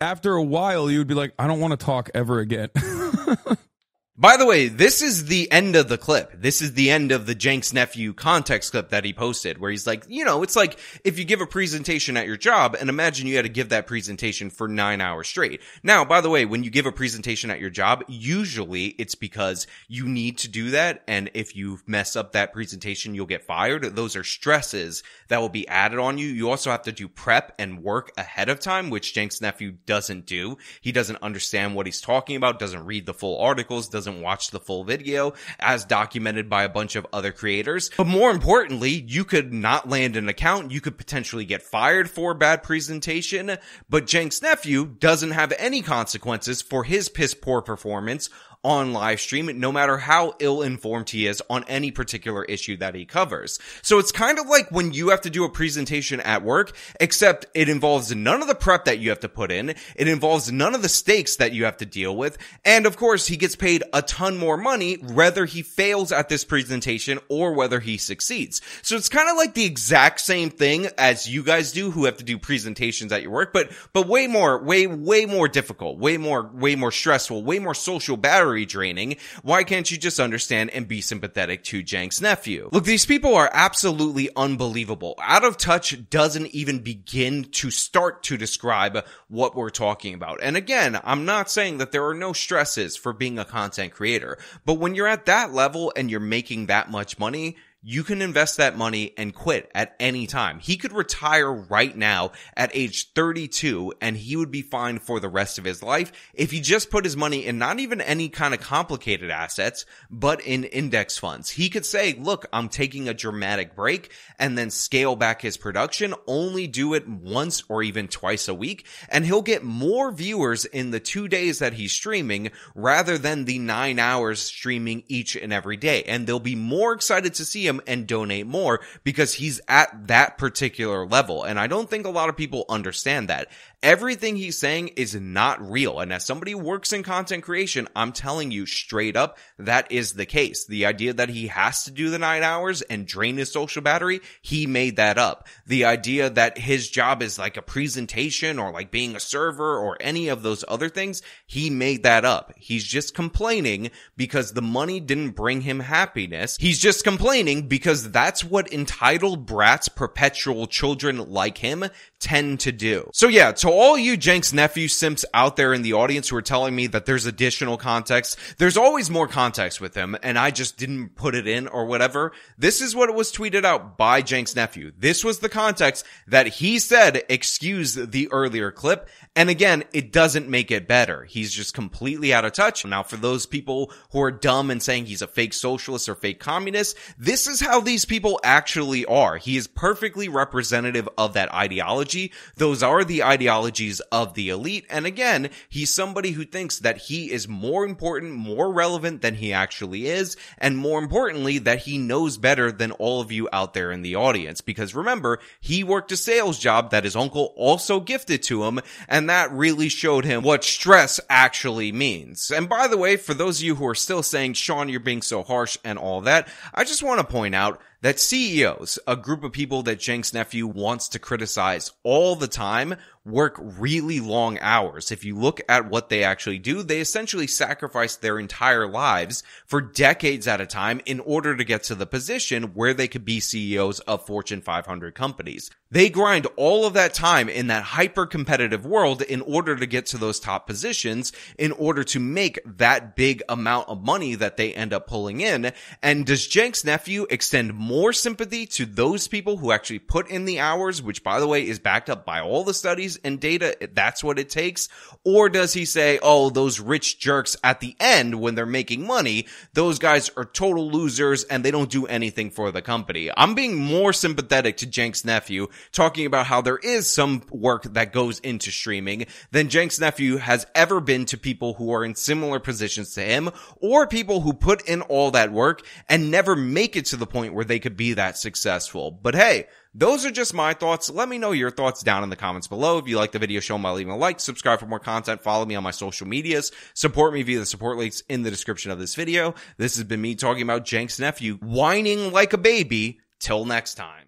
after 0.00 0.34
a 0.34 0.42
while 0.42 0.90
you 0.90 0.98
would 0.98 1.06
be 1.06 1.14
like 1.14 1.32
I 1.38 1.46
don't 1.46 1.60
want 1.60 1.78
to 1.78 1.84
talk 1.84 2.10
ever 2.14 2.38
again. 2.40 2.68
By 4.18 4.38
the 4.38 4.46
way, 4.46 4.68
this 4.68 5.02
is 5.02 5.26
the 5.26 5.52
end 5.52 5.76
of 5.76 5.90
the 5.90 5.98
clip. 5.98 6.40
This 6.40 6.62
is 6.62 6.72
the 6.72 6.90
end 6.90 7.12
of 7.12 7.26
the 7.26 7.38
Cenk's 7.38 7.74
nephew 7.74 8.14
context 8.14 8.70
clip 8.70 8.88
that 8.88 9.04
he 9.04 9.12
posted 9.12 9.58
where 9.58 9.70
he's 9.70 9.86
like, 9.86 10.06
you 10.08 10.24
know, 10.24 10.42
it's 10.42 10.56
like 10.56 10.78
if 11.04 11.18
you 11.18 11.26
give 11.26 11.42
a 11.42 11.46
presentation 11.46 12.16
at 12.16 12.26
your 12.26 12.38
job 12.38 12.74
and 12.80 12.88
imagine 12.88 13.26
you 13.26 13.36
had 13.36 13.44
to 13.44 13.50
give 13.50 13.68
that 13.68 13.86
presentation 13.86 14.48
for 14.48 14.68
nine 14.68 15.02
hours 15.02 15.28
straight. 15.28 15.60
Now, 15.82 16.02
by 16.06 16.22
the 16.22 16.30
way, 16.30 16.46
when 16.46 16.64
you 16.64 16.70
give 16.70 16.86
a 16.86 16.92
presentation 16.92 17.50
at 17.50 17.60
your 17.60 17.68
job, 17.68 18.04
usually 18.08 18.86
it's 18.86 19.14
because 19.14 19.66
you 19.86 20.08
need 20.08 20.38
to 20.38 20.48
do 20.48 20.70
that. 20.70 21.02
And 21.06 21.30
if 21.34 21.54
you 21.54 21.80
mess 21.86 22.16
up 22.16 22.32
that 22.32 22.54
presentation, 22.54 23.14
you'll 23.14 23.26
get 23.26 23.44
fired. 23.44 23.96
Those 23.96 24.16
are 24.16 24.24
stresses 24.24 25.02
that 25.28 25.42
will 25.42 25.50
be 25.50 25.68
added 25.68 25.98
on 25.98 26.16
you. 26.16 26.28
You 26.28 26.48
also 26.48 26.70
have 26.70 26.84
to 26.84 26.92
do 26.92 27.06
prep 27.06 27.52
and 27.58 27.82
work 27.82 28.12
ahead 28.16 28.48
of 28.48 28.60
time, 28.60 28.88
which 28.88 29.12
Cenk's 29.12 29.42
nephew 29.42 29.72
doesn't 29.84 30.24
do. 30.24 30.56
He 30.80 30.90
doesn't 30.90 31.22
understand 31.22 31.74
what 31.74 31.84
he's 31.84 32.00
talking 32.00 32.36
about, 32.36 32.58
doesn't 32.58 32.86
read 32.86 33.04
the 33.04 33.12
full 33.12 33.38
articles, 33.38 33.90
doesn't 33.90 34.05
doesn't 34.06 34.22
watch 34.22 34.50
the 34.50 34.60
full 34.60 34.84
video 34.84 35.34
as 35.58 35.84
documented 35.84 36.48
by 36.48 36.62
a 36.62 36.68
bunch 36.68 36.96
of 36.96 37.06
other 37.12 37.32
creators. 37.32 37.90
But 37.96 38.06
more 38.06 38.30
importantly, 38.30 39.04
you 39.06 39.24
could 39.24 39.52
not 39.52 39.88
land 39.88 40.16
an 40.16 40.28
account. 40.28 40.70
You 40.70 40.80
could 40.80 40.96
potentially 40.96 41.44
get 41.44 41.62
fired 41.62 42.08
for 42.08 42.32
bad 42.32 42.62
presentation. 42.62 43.58
But 43.90 44.08
Cenk's 44.08 44.40
nephew 44.40 44.86
doesn't 44.86 45.32
have 45.32 45.52
any 45.58 45.82
consequences 45.82 46.62
for 46.62 46.84
his 46.84 47.08
piss 47.08 47.34
poor 47.34 47.62
performance 47.62 48.30
on 48.66 48.92
live 48.92 49.20
stream, 49.20 49.60
no 49.60 49.70
matter 49.70 49.96
how 49.96 50.34
ill 50.40 50.60
informed 50.60 51.08
he 51.08 51.24
is 51.28 51.40
on 51.48 51.62
any 51.68 51.92
particular 51.92 52.44
issue 52.46 52.76
that 52.76 52.96
he 52.96 53.04
covers. 53.04 53.60
So 53.80 54.00
it's 54.00 54.10
kind 54.10 54.40
of 54.40 54.48
like 54.48 54.72
when 54.72 54.92
you 54.92 55.10
have 55.10 55.20
to 55.20 55.30
do 55.30 55.44
a 55.44 55.48
presentation 55.48 56.18
at 56.18 56.42
work, 56.42 56.76
except 56.98 57.46
it 57.54 57.68
involves 57.68 58.12
none 58.12 58.42
of 58.42 58.48
the 58.48 58.56
prep 58.56 58.86
that 58.86 58.98
you 58.98 59.10
have 59.10 59.20
to 59.20 59.28
put 59.28 59.52
in. 59.52 59.70
It 59.94 60.08
involves 60.08 60.50
none 60.50 60.74
of 60.74 60.82
the 60.82 60.88
stakes 60.88 61.36
that 61.36 61.52
you 61.52 61.64
have 61.64 61.76
to 61.76 61.86
deal 61.86 62.16
with. 62.16 62.38
And 62.64 62.86
of 62.86 62.96
course, 62.96 63.28
he 63.28 63.36
gets 63.36 63.54
paid 63.54 63.84
a 63.92 64.02
ton 64.02 64.36
more 64.36 64.56
money 64.56 64.94
whether 64.94 65.44
he 65.44 65.62
fails 65.62 66.10
at 66.10 66.28
this 66.28 66.44
presentation 66.44 67.20
or 67.28 67.52
whether 67.52 67.78
he 67.78 67.96
succeeds. 67.96 68.60
So 68.82 68.96
it's 68.96 69.08
kind 69.08 69.30
of 69.30 69.36
like 69.36 69.54
the 69.54 69.64
exact 69.64 70.20
same 70.20 70.50
thing 70.50 70.88
as 70.98 71.28
you 71.28 71.44
guys 71.44 71.70
do 71.70 71.92
who 71.92 72.06
have 72.06 72.16
to 72.16 72.24
do 72.24 72.36
presentations 72.36 73.12
at 73.12 73.22
your 73.22 73.30
work, 73.30 73.52
but, 73.52 73.70
but 73.92 74.08
way 74.08 74.26
more, 74.26 74.60
way, 74.60 74.88
way 74.88 75.24
more 75.24 75.46
difficult, 75.46 75.98
way 75.98 76.16
more, 76.16 76.50
way 76.52 76.74
more 76.74 76.90
stressful, 76.90 77.44
way 77.44 77.60
more 77.60 77.72
social 77.72 78.16
battery 78.16 78.55
draining. 78.64 79.16
Why 79.42 79.64
can't 79.64 79.90
you 79.90 79.98
just 79.98 80.20
understand 80.20 80.70
and 80.70 80.88
be 80.88 81.00
sympathetic 81.00 81.64
to 81.64 81.86
Cenk's 81.86 82.20
nephew? 82.20 82.70
Look, 82.72 82.84
these 82.84 83.04
people 83.04 83.34
are 83.34 83.50
absolutely 83.52 84.30
unbelievable. 84.36 85.16
Out 85.20 85.44
of 85.44 85.58
touch 85.58 86.08
doesn't 86.08 86.46
even 86.48 86.78
begin 86.78 87.44
to 87.44 87.70
start 87.70 88.22
to 88.24 88.36
describe 88.36 89.04
what 89.28 89.54
we're 89.54 89.70
talking 89.70 90.14
about. 90.14 90.38
And 90.42 90.56
again, 90.56 90.98
I'm 91.04 91.24
not 91.24 91.50
saying 91.50 91.78
that 91.78 91.92
there 91.92 92.06
are 92.06 92.14
no 92.14 92.32
stresses 92.32 92.96
for 92.96 93.12
being 93.12 93.38
a 93.38 93.44
content 93.44 93.92
creator, 93.92 94.38
but 94.64 94.74
when 94.74 94.94
you're 94.94 95.06
at 95.06 95.26
that 95.26 95.52
level 95.52 95.92
and 95.96 96.10
you're 96.10 96.20
making 96.20 96.66
that 96.66 96.90
much 96.90 97.18
money, 97.18 97.56
you 97.88 98.02
can 98.02 98.20
invest 98.20 98.56
that 98.56 98.76
money 98.76 99.12
and 99.16 99.32
quit 99.32 99.70
at 99.72 99.94
any 100.00 100.26
time. 100.26 100.58
He 100.58 100.76
could 100.76 100.92
retire 100.92 101.52
right 101.52 101.96
now 101.96 102.32
at 102.56 102.72
age 102.74 103.12
32 103.12 103.94
and 104.00 104.16
he 104.16 104.34
would 104.34 104.50
be 104.50 104.62
fine 104.62 104.98
for 104.98 105.20
the 105.20 105.28
rest 105.28 105.56
of 105.56 105.64
his 105.64 105.84
life 105.84 106.10
if 106.34 106.50
he 106.50 106.60
just 106.60 106.90
put 106.90 107.04
his 107.04 107.16
money 107.16 107.46
in 107.46 107.58
not 107.58 107.78
even 107.78 108.00
any 108.00 108.28
kind 108.28 108.54
of 108.54 108.60
complicated 108.60 109.30
assets, 109.30 109.86
but 110.10 110.40
in 110.40 110.64
index 110.64 111.16
funds. 111.16 111.50
He 111.50 111.68
could 111.68 111.86
say, 111.86 112.14
look, 112.14 112.46
I'm 112.52 112.68
taking 112.68 113.08
a 113.08 113.14
dramatic 113.14 113.76
break 113.76 114.10
and 114.36 114.58
then 114.58 114.70
scale 114.70 115.14
back 115.14 115.40
his 115.40 115.56
production, 115.56 116.12
only 116.26 116.66
do 116.66 116.92
it 116.94 117.06
once 117.08 117.62
or 117.68 117.84
even 117.84 118.08
twice 118.08 118.48
a 118.48 118.54
week, 118.54 118.84
and 119.10 119.24
he'll 119.24 119.42
get 119.42 119.62
more 119.62 120.10
viewers 120.10 120.64
in 120.64 120.90
the 120.90 120.98
two 120.98 121.28
days 121.28 121.60
that 121.60 121.74
he's 121.74 121.92
streaming 121.92 122.50
rather 122.74 123.16
than 123.16 123.44
the 123.44 123.60
nine 123.60 124.00
hours 124.00 124.42
streaming 124.42 125.04
each 125.06 125.36
and 125.36 125.52
every 125.52 125.76
day. 125.76 126.02
And 126.02 126.26
they'll 126.26 126.40
be 126.40 126.56
more 126.56 126.92
excited 126.92 127.34
to 127.34 127.44
see 127.44 127.64
him 127.64 127.75
him 127.76 127.84
and 127.86 128.06
donate 128.06 128.46
more 128.46 128.80
because 129.04 129.34
he's 129.34 129.60
at 129.68 130.08
that 130.08 130.38
particular 130.38 131.06
level. 131.06 131.44
And 131.44 131.58
I 131.58 131.66
don't 131.66 131.88
think 131.88 132.06
a 132.06 132.10
lot 132.10 132.28
of 132.28 132.36
people 132.36 132.64
understand 132.68 133.28
that. 133.28 133.48
Everything 133.82 134.36
he's 134.36 134.58
saying 134.58 134.88
is 134.96 135.14
not 135.14 135.70
real. 135.70 136.00
And 136.00 136.12
as 136.12 136.24
somebody 136.24 136.52
who 136.52 136.58
works 136.58 136.92
in 136.92 137.02
content 137.02 137.44
creation, 137.44 137.86
I'm 137.94 138.12
telling 138.12 138.50
you 138.50 138.66
straight 138.66 139.16
up, 139.16 139.38
that 139.58 139.92
is 139.92 140.14
the 140.14 140.26
case. 140.26 140.66
The 140.66 140.86
idea 140.86 141.12
that 141.12 141.28
he 141.28 141.48
has 141.48 141.84
to 141.84 141.90
do 141.90 142.10
the 142.10 142.18
nine 142.18 142.42
hours 142.42 142.82
and 142.82 143.06
drain 143.06 143.36
his 143.36 143.52
social 143.52 143.82
battery, 143.82 144.20
he 144.40 144.66
made 144.66 144.96
that 144.96 145.18
up. 145.18 145.46
The 145.66 145.84
idea 145.84 146.30
that 146.30 146.58
his 146.58 146.88
job 146.88 147.22
is 147.22 147.38
like 147.38 147.56
a 147.56 147.62
presentation 147.62 148.58
or 148.58 148.72
like 148.72 148.90
being 148.90 149.14
a 149.14 149.20
server 149.20 149.78
or 149.78 149.96
any 150.00 150.28
of 150.28 150.42
those 150.42 150.64
other 150.66 150.88
things, 150.88 151.22
he 151.46 151.70
made 151.70 152.02
that 152.04 152.24
up. 152.24 152.54
He's 152.56 152.84
just 152.84 153.14
complaining 153.14 153.90
because 154.16 154.52
the 154.52 154.62
money 154.62 155.00
didn't 155.00 155.30
bring 155.30 155.60
him 155.60 155.80
happiness. 155.80 156.56
He's 156.58 156.78
just 156.78 157.04
complaining 157.04 157.68
because 157.68 158.10
that's 158.10 158.42
what 158.42 158.72
entitled 158.72 159.46
brats, 159.46 159.88
perpetual 159.88 160.66
children 160.66 161.30
like 161.30 161.58
him 161.58 161.84
tend 162.18 162.60
to 162.60 162.72
do. 162.72 163.10
So 163.12 163.28
yeah, 163.28 163.52
to 163.66 163.72
all 163.72 163.98
you 163.98 164.16
Cenk's 164.16 164.52
nephew 164.52 164.86
simps 164.86 165.24
out 165.34 165.56
there 165.56 165.74
in 165.74 165.82
the 165.82 165.92
audience 165.92 166.28
who 166.28 166.36
are 166.36 166.42
telling 166.42 166.76
me 166.76 166.86
that 166.86 167.04
there's 167.04 167.26
additional 167.26 167.76
context, 167.76 168.38
there's 168.58 168.76
always 168.76 169.10
more 169.10 169.26
context 169.26 169.80
with 169.80 169.92
him 169.96 170.16
and 170.22 170.38
I 170.38 170.52
just 170.52 170.76
didn't 170.76 171.16
put 171.16 171.34
it 171.34 171.48
in 171.48 171.66
or 171.66 171.84
whatever. 171.84 172.30
This 172.56 172.80
is 172.80 172.94
what 172.94 173.12
was 173.12 173.32
tweeted 173.32 173.64
out 173.64 173.98
by 173.98 174.22
Cenk's 174.22 174.54
nephew. 174.54 174.92
This 174.96 175.24
was 175.24 175.40
the 175.40 175.48
context 175.48 176.06
that 176.28 176.46
he 176.46 176.78
said 176.78 177.24
excuse 177.28 177.94
the 177.94 178.28
earlier 178.30 178.70
clip. 178.70 179.08
And 179.34 179.50
again, 179.50 179.82
it 179.92 180.12
doesn't 180.12 180.48
make 180.48 180.70
it 180.70 180.86
better. 180.86 181.24
He's 181.24 181.52
just 181.52 181.74
completely 181.74 182.32
out 182.32 182.44
of 182.44 182.52
touch. 182.52 182.86
Now 182.86 183.02
for 183.02 183.16
those 183.16 183.46
people 183.46 183.90
who 184.12 184.22
are 184.22 184.30
dumb 184.30 184.70
and 184.70 184.80
saying 184.80 185.06
he's 185.06 185.22
a 185.22 185.26
fake 185.26 185.52
socialist 185.52 186.08
or 186.08 186.14
fake 186.14 186.38
communist, 186.38 186.96
this 187.18 187.48
is 187.48 187.58
how 187.58 187.80
these 187.80 188.04
people 188.04 188.38
actually 188.44 189.04
are. 189.06 189.38
He 189.38 189.56
is 189.56 189.66
perfectly 189.66 190.28
representative 190.28 191.08
of 191.18 191.32
that 191.32 191.52
ideology. 191.52 192.30
Those 192.54 192.84
are 192.84 193.02
the 193.02 193.24
ideologies 193.24 193.55
ideologies 193.56 194.00
of 194.12 194.34
the 194.34 194.50
elite. 194.50 194.84
And 194.90 195.06
again, 195.06 195.48
he's 195.68 195.92
somebody 195.92 196.32
who 196.32 196.44
thinks 196.44 196.80
that 196.80 196.98
he 196.98 197.32
is 197.32 197.48
more 197.48 197.86
important, 197.86 198.34
more 198.34 198.70
relevant 198.70 199.22
than 199.22 199.34
he 199.36 199.52
actually 199.52 200.06
is. 200.06 200.36
And 200.58 200.76
more 200.76 200.98
importantly, 200.98 201.58
that 201.58 201.80
he 201.80 201.96
knows 201.96 202.36
better 202.36 202.70
than 202.70 202.92
all 202.92 203.22
of 203.22 203.32
you 203.32 203.48
out 203.52 203.72
there 203.72 203.90
in 203.90 204.02
the 204.02 204.16
audience. 204.16 204.60
Because 204.60 204.94
remember, 204.94 205.38
he 205.58 205.82
worked 205.82 206.12
a 206.12 206.16
sales 206.16 206.58
job 206.58 206.90
that 206.90 207.04
his 207.04 207.16
uncle 207.16 207.54
also 207.56 207.98
gifted 207.98 208.42
to 208.44 208.64
him. 208.64 208.80
And 209.08 209.30
that 209.30 209.52
really 209.52 209.88
showed 209.88 210.26
him 210.26 210.42
what 210.42 210.62
stress 210.62 211.18
actually 211.30 211.92
means. 211.92 212.50
And 212.50 212.68
by 212.68 212.88
the 212.88 212.98
way, 212.98 213.16
for 213.16 213.32
those 213.32 213.60
of 213.60 213.64
you 213.64 213.76
who 213.76 213.86
are 213.86 213.94
still 213.94 214.22
saying, 214.22 214.52
Sean, 214.54 214.90
you're 214.90 215.00
being 215.00 215.22
so 215.22 215.42
harsh 215.42 215.78
and 215.82 215.98
all 215.98 216.20
that, 216.22 216.48
I 216.74 216.84
just 216.84 217.02
want 217.02 217.20
to 217.20 217.26
point 217.26 217.54
out 217.54 217.80
that 218.02 218.20
CEOs, 218.20 218.98
a 219.06 219.16
group 219.16 219.42
of 219.42 219.52
people 219.52 219.82
that 219.84 220.02
Cenk's 220.02 220.32
nephew 220.32 220.66
wants 220.66 221.08
to 221.08 221.18
criticize 221.18 221.92
all 222.02 222.36
the 222.36 222.46
time, 222.46 222.94
work 223.26 223.56
really 223.58 224.20
long 224.20 224.58
hours. 224.60 225.10
If 225.10 225.24
you 225.24 225.36
look 225.36 225.60
at 225.68 225.90
what 225.90 226.08
they 226.08 226.22
actually 226.22 226.58
do, 226.58 226.82
they 226.82 227.00
essentially 227.00 227.46
sacrifice 227.46 228.16
their 228.16 228.38
entire 228.38 228.86
lives 228.86 229.42
for 229.66 229.80
decades 229.80 230.46
at 230.46 230.60
a 230.60 230.66
time 230.66 231.00
in 231.04 231.20
order 231.20 231.56
to 231.56 231.64
get 231.64 231.82
to 231.84 231.94
the 231.94 232.06
position 232.06 232.74
where 232.74 232.94
they 232.94 233.08
could 233.08 233.24
be 233.24 233.40
CEOs 233.40 234.00
of 234.00 234.24
Fortune 234.24 234.60
500 234.60 235.14
companies. 235.14 235.70
They 235.90 236.08
grind 236.08 236.46
all 236.56 236.84
of 236.84 236.94
that 236.94 237.14
time 237.14 237.48
in 237.48 237.68
that 237.68 237.84
hyper 237.84 238.26
competitive 238.26 238.84
world 238.84 239.22
in 239.22 239.40
order 239.40 239.76
to 239.76 239.86
get 239.86 240.06
to 240.06 240.18
those 240.18 240.40
top 240.40 240.66
positions 240.66 241.32
in 241.58 241.70
order 241.72 242.02
to 242.04 242.18
make 242.18 242.58
that 242.64 243.14
big 243.14 243.42
amount 243.48 243.88
of 243.88 244.02
money 244.02 244.34
that 244.34 244.56
they 244.56 244.74
end 244.74 244.92
up 244.92 245.06
pulling 245.06 245.40
in. 245.40 245.72
And 246.02 246.26
does 246.26 246.44
Cenk's 246.44 246.84
nephew 246.84 247.26
extend 247.30 247.74
more 247.74 248.12
sympathy 248.12 248.66
to 248.66 248.84
those 248.84 249.28
people 249.28 249.58
who 249.58 249.70
actually 249.70 250.00
put 250.00 250.28
in 250.28 250.44
the 250.44 250.58
hours, 250.58 251.00
which 251.00 251.22
by 251.22 251.38
the 251.38 251.46
way 251.46 251.66
is 251.66 251.78
backed 251.78 252.10
up 252.10 252.24
by 252.24 252.40
all 252.40 252.64
the 252.64 252.74
studies 252.74 253.15
and 253.24 253.40
data? 253.40 253.76
That's 253.92 254.22
what 254.22 254.38
it 254.38 254.50
takes. 254.50 254.88
Or 255.24 255.48
does 255.48 255.72
he 255.72 255.84
say, 255.84 256.18
oh, 256.22 256.50
those 256.50 256.80
rich 256.80 257.18
jerks 257.18 257.56
at 257.64 257.80
the 257.80 257.96
end 257.98 258.40
when 258.40 258.54
they're 258.54 258.66
making 258.66 259.06
money, 259.06 259.46
those 259.72 259.98
guys 259.98 260.30
are 260.36 260.44
total 260.44 260.90
losers 260.90 261.44
and 261.44 261.64
they 261.64 261.70
don't 261.70 261.90
do 261.90 262.06
anything 262.06 262.50
for 262.50 262.70
the 262.70 262.82
company. 262.82 263.30
I'm 263.36 263.54
being 263.54 263.76
more 263.76 264.12
sympathetic 264.12 264.76
to 264.78 264.92
Cenk's 264.92 265.24
nephew 265.24 265.68
talking 265.92 266.26
about 266.26 266.46
how 266.46 266.60
there 266.60 266.78
is 266.78 267.06
some 267.06 267.42
work 267.50 267.84
that 267.94 268.12
goes 268.12 268.38
into 268.40 268.70
streaming 268.70 269.26
than 269.50 269.70
Cenk's 269.70 269.98
nephew 269.98 270.36
has 270.36 270.66
ever 270.74 271.00
been 271.00 271.24
to 271.26 271.38
people 271.38 271.74
who 271.74 271.92
are 271.92 272.04
in 272.04 272.14
similar 272.14 272.60
positions 272.60 273.14
to 273.14 273.22
him 273.22 273.50
or 273.80 274.06
people 274.06 274.40
who 274.40 274.52
put 274.52 274.88
in 274.88 275.02
all 275.02 275.30
that 275.32 275.52
work 275.52 275.82
and 276.08 276.30
never 276.30 276.54
make 276.54 276.96
it 276.96 277.06
to 277.06 277.16
the 277.16 277.26
point 277.26 277.54
where 277.54 277.64
they 277.64 277.78
could 277.78 277.96
be 277.96 278.12
that 278.14 278.38
successful. 278.38 279.10
But 279.10 279.34
hey, 279.34 279.66
those 279.98 280.26
are 280.26 280.30
just 280.30 280.54
my 280.54 280.74
thoughts. 280.74 281.10
Let 281.10 281.28
me 281.28 281.38
know 281.38 281.52
your 281.52 281.70
thoughts 281.70 282.02
down 282.02 282.22
in 282.22 282.30
the 282.30 282.36
comments 282.36 282.68
below. 282.68 282.98
If 282.98 283.08
you 283.08 283.16
like 283.16 283.32
the 283.32 283.38
video, 283.38 283.60
show 283.60 283.74
them 283.74 283.82
by 283.82 283.90
leaving 283.90 284.12
a 284.12 284.16
like, 284.16 284.40
subscribe 284.40 284.80
for 284.80 284.86
more 284.86 285.00
content, 285.00 285.42
follow 285.42 285.64
me 285.64 285.74
on 285.74 285.82
my 285.82 285.90
social 285.90 286.26
medias, 286.26 286.70
support 286.94 287.32
me 287.32 287.42
via 287.42 287.58
the 287.58 287.66
support 287.66 287.96
links 287.96 288.22
in 288.28 288.42
the 288.42 288.50
description 288.50 288.90
of 288.90 288.98
this 288.98 289.14
video. 289.14 289.54
This 289.78 289.96
has 289.96 290.04
been 290.04 290.20
me 290.20 290.34
talking 290.34 290.62
about 290.62 290.86
Cenk's 290.86 291.18
nephew 291.18 291.54
whining 291.56 292.32
like 292.32 292.52
a 292.52 292.58
baby. 292.58 293.20
Till 293.38 293.66
next 293.66 293.96
time. 293.96 294.26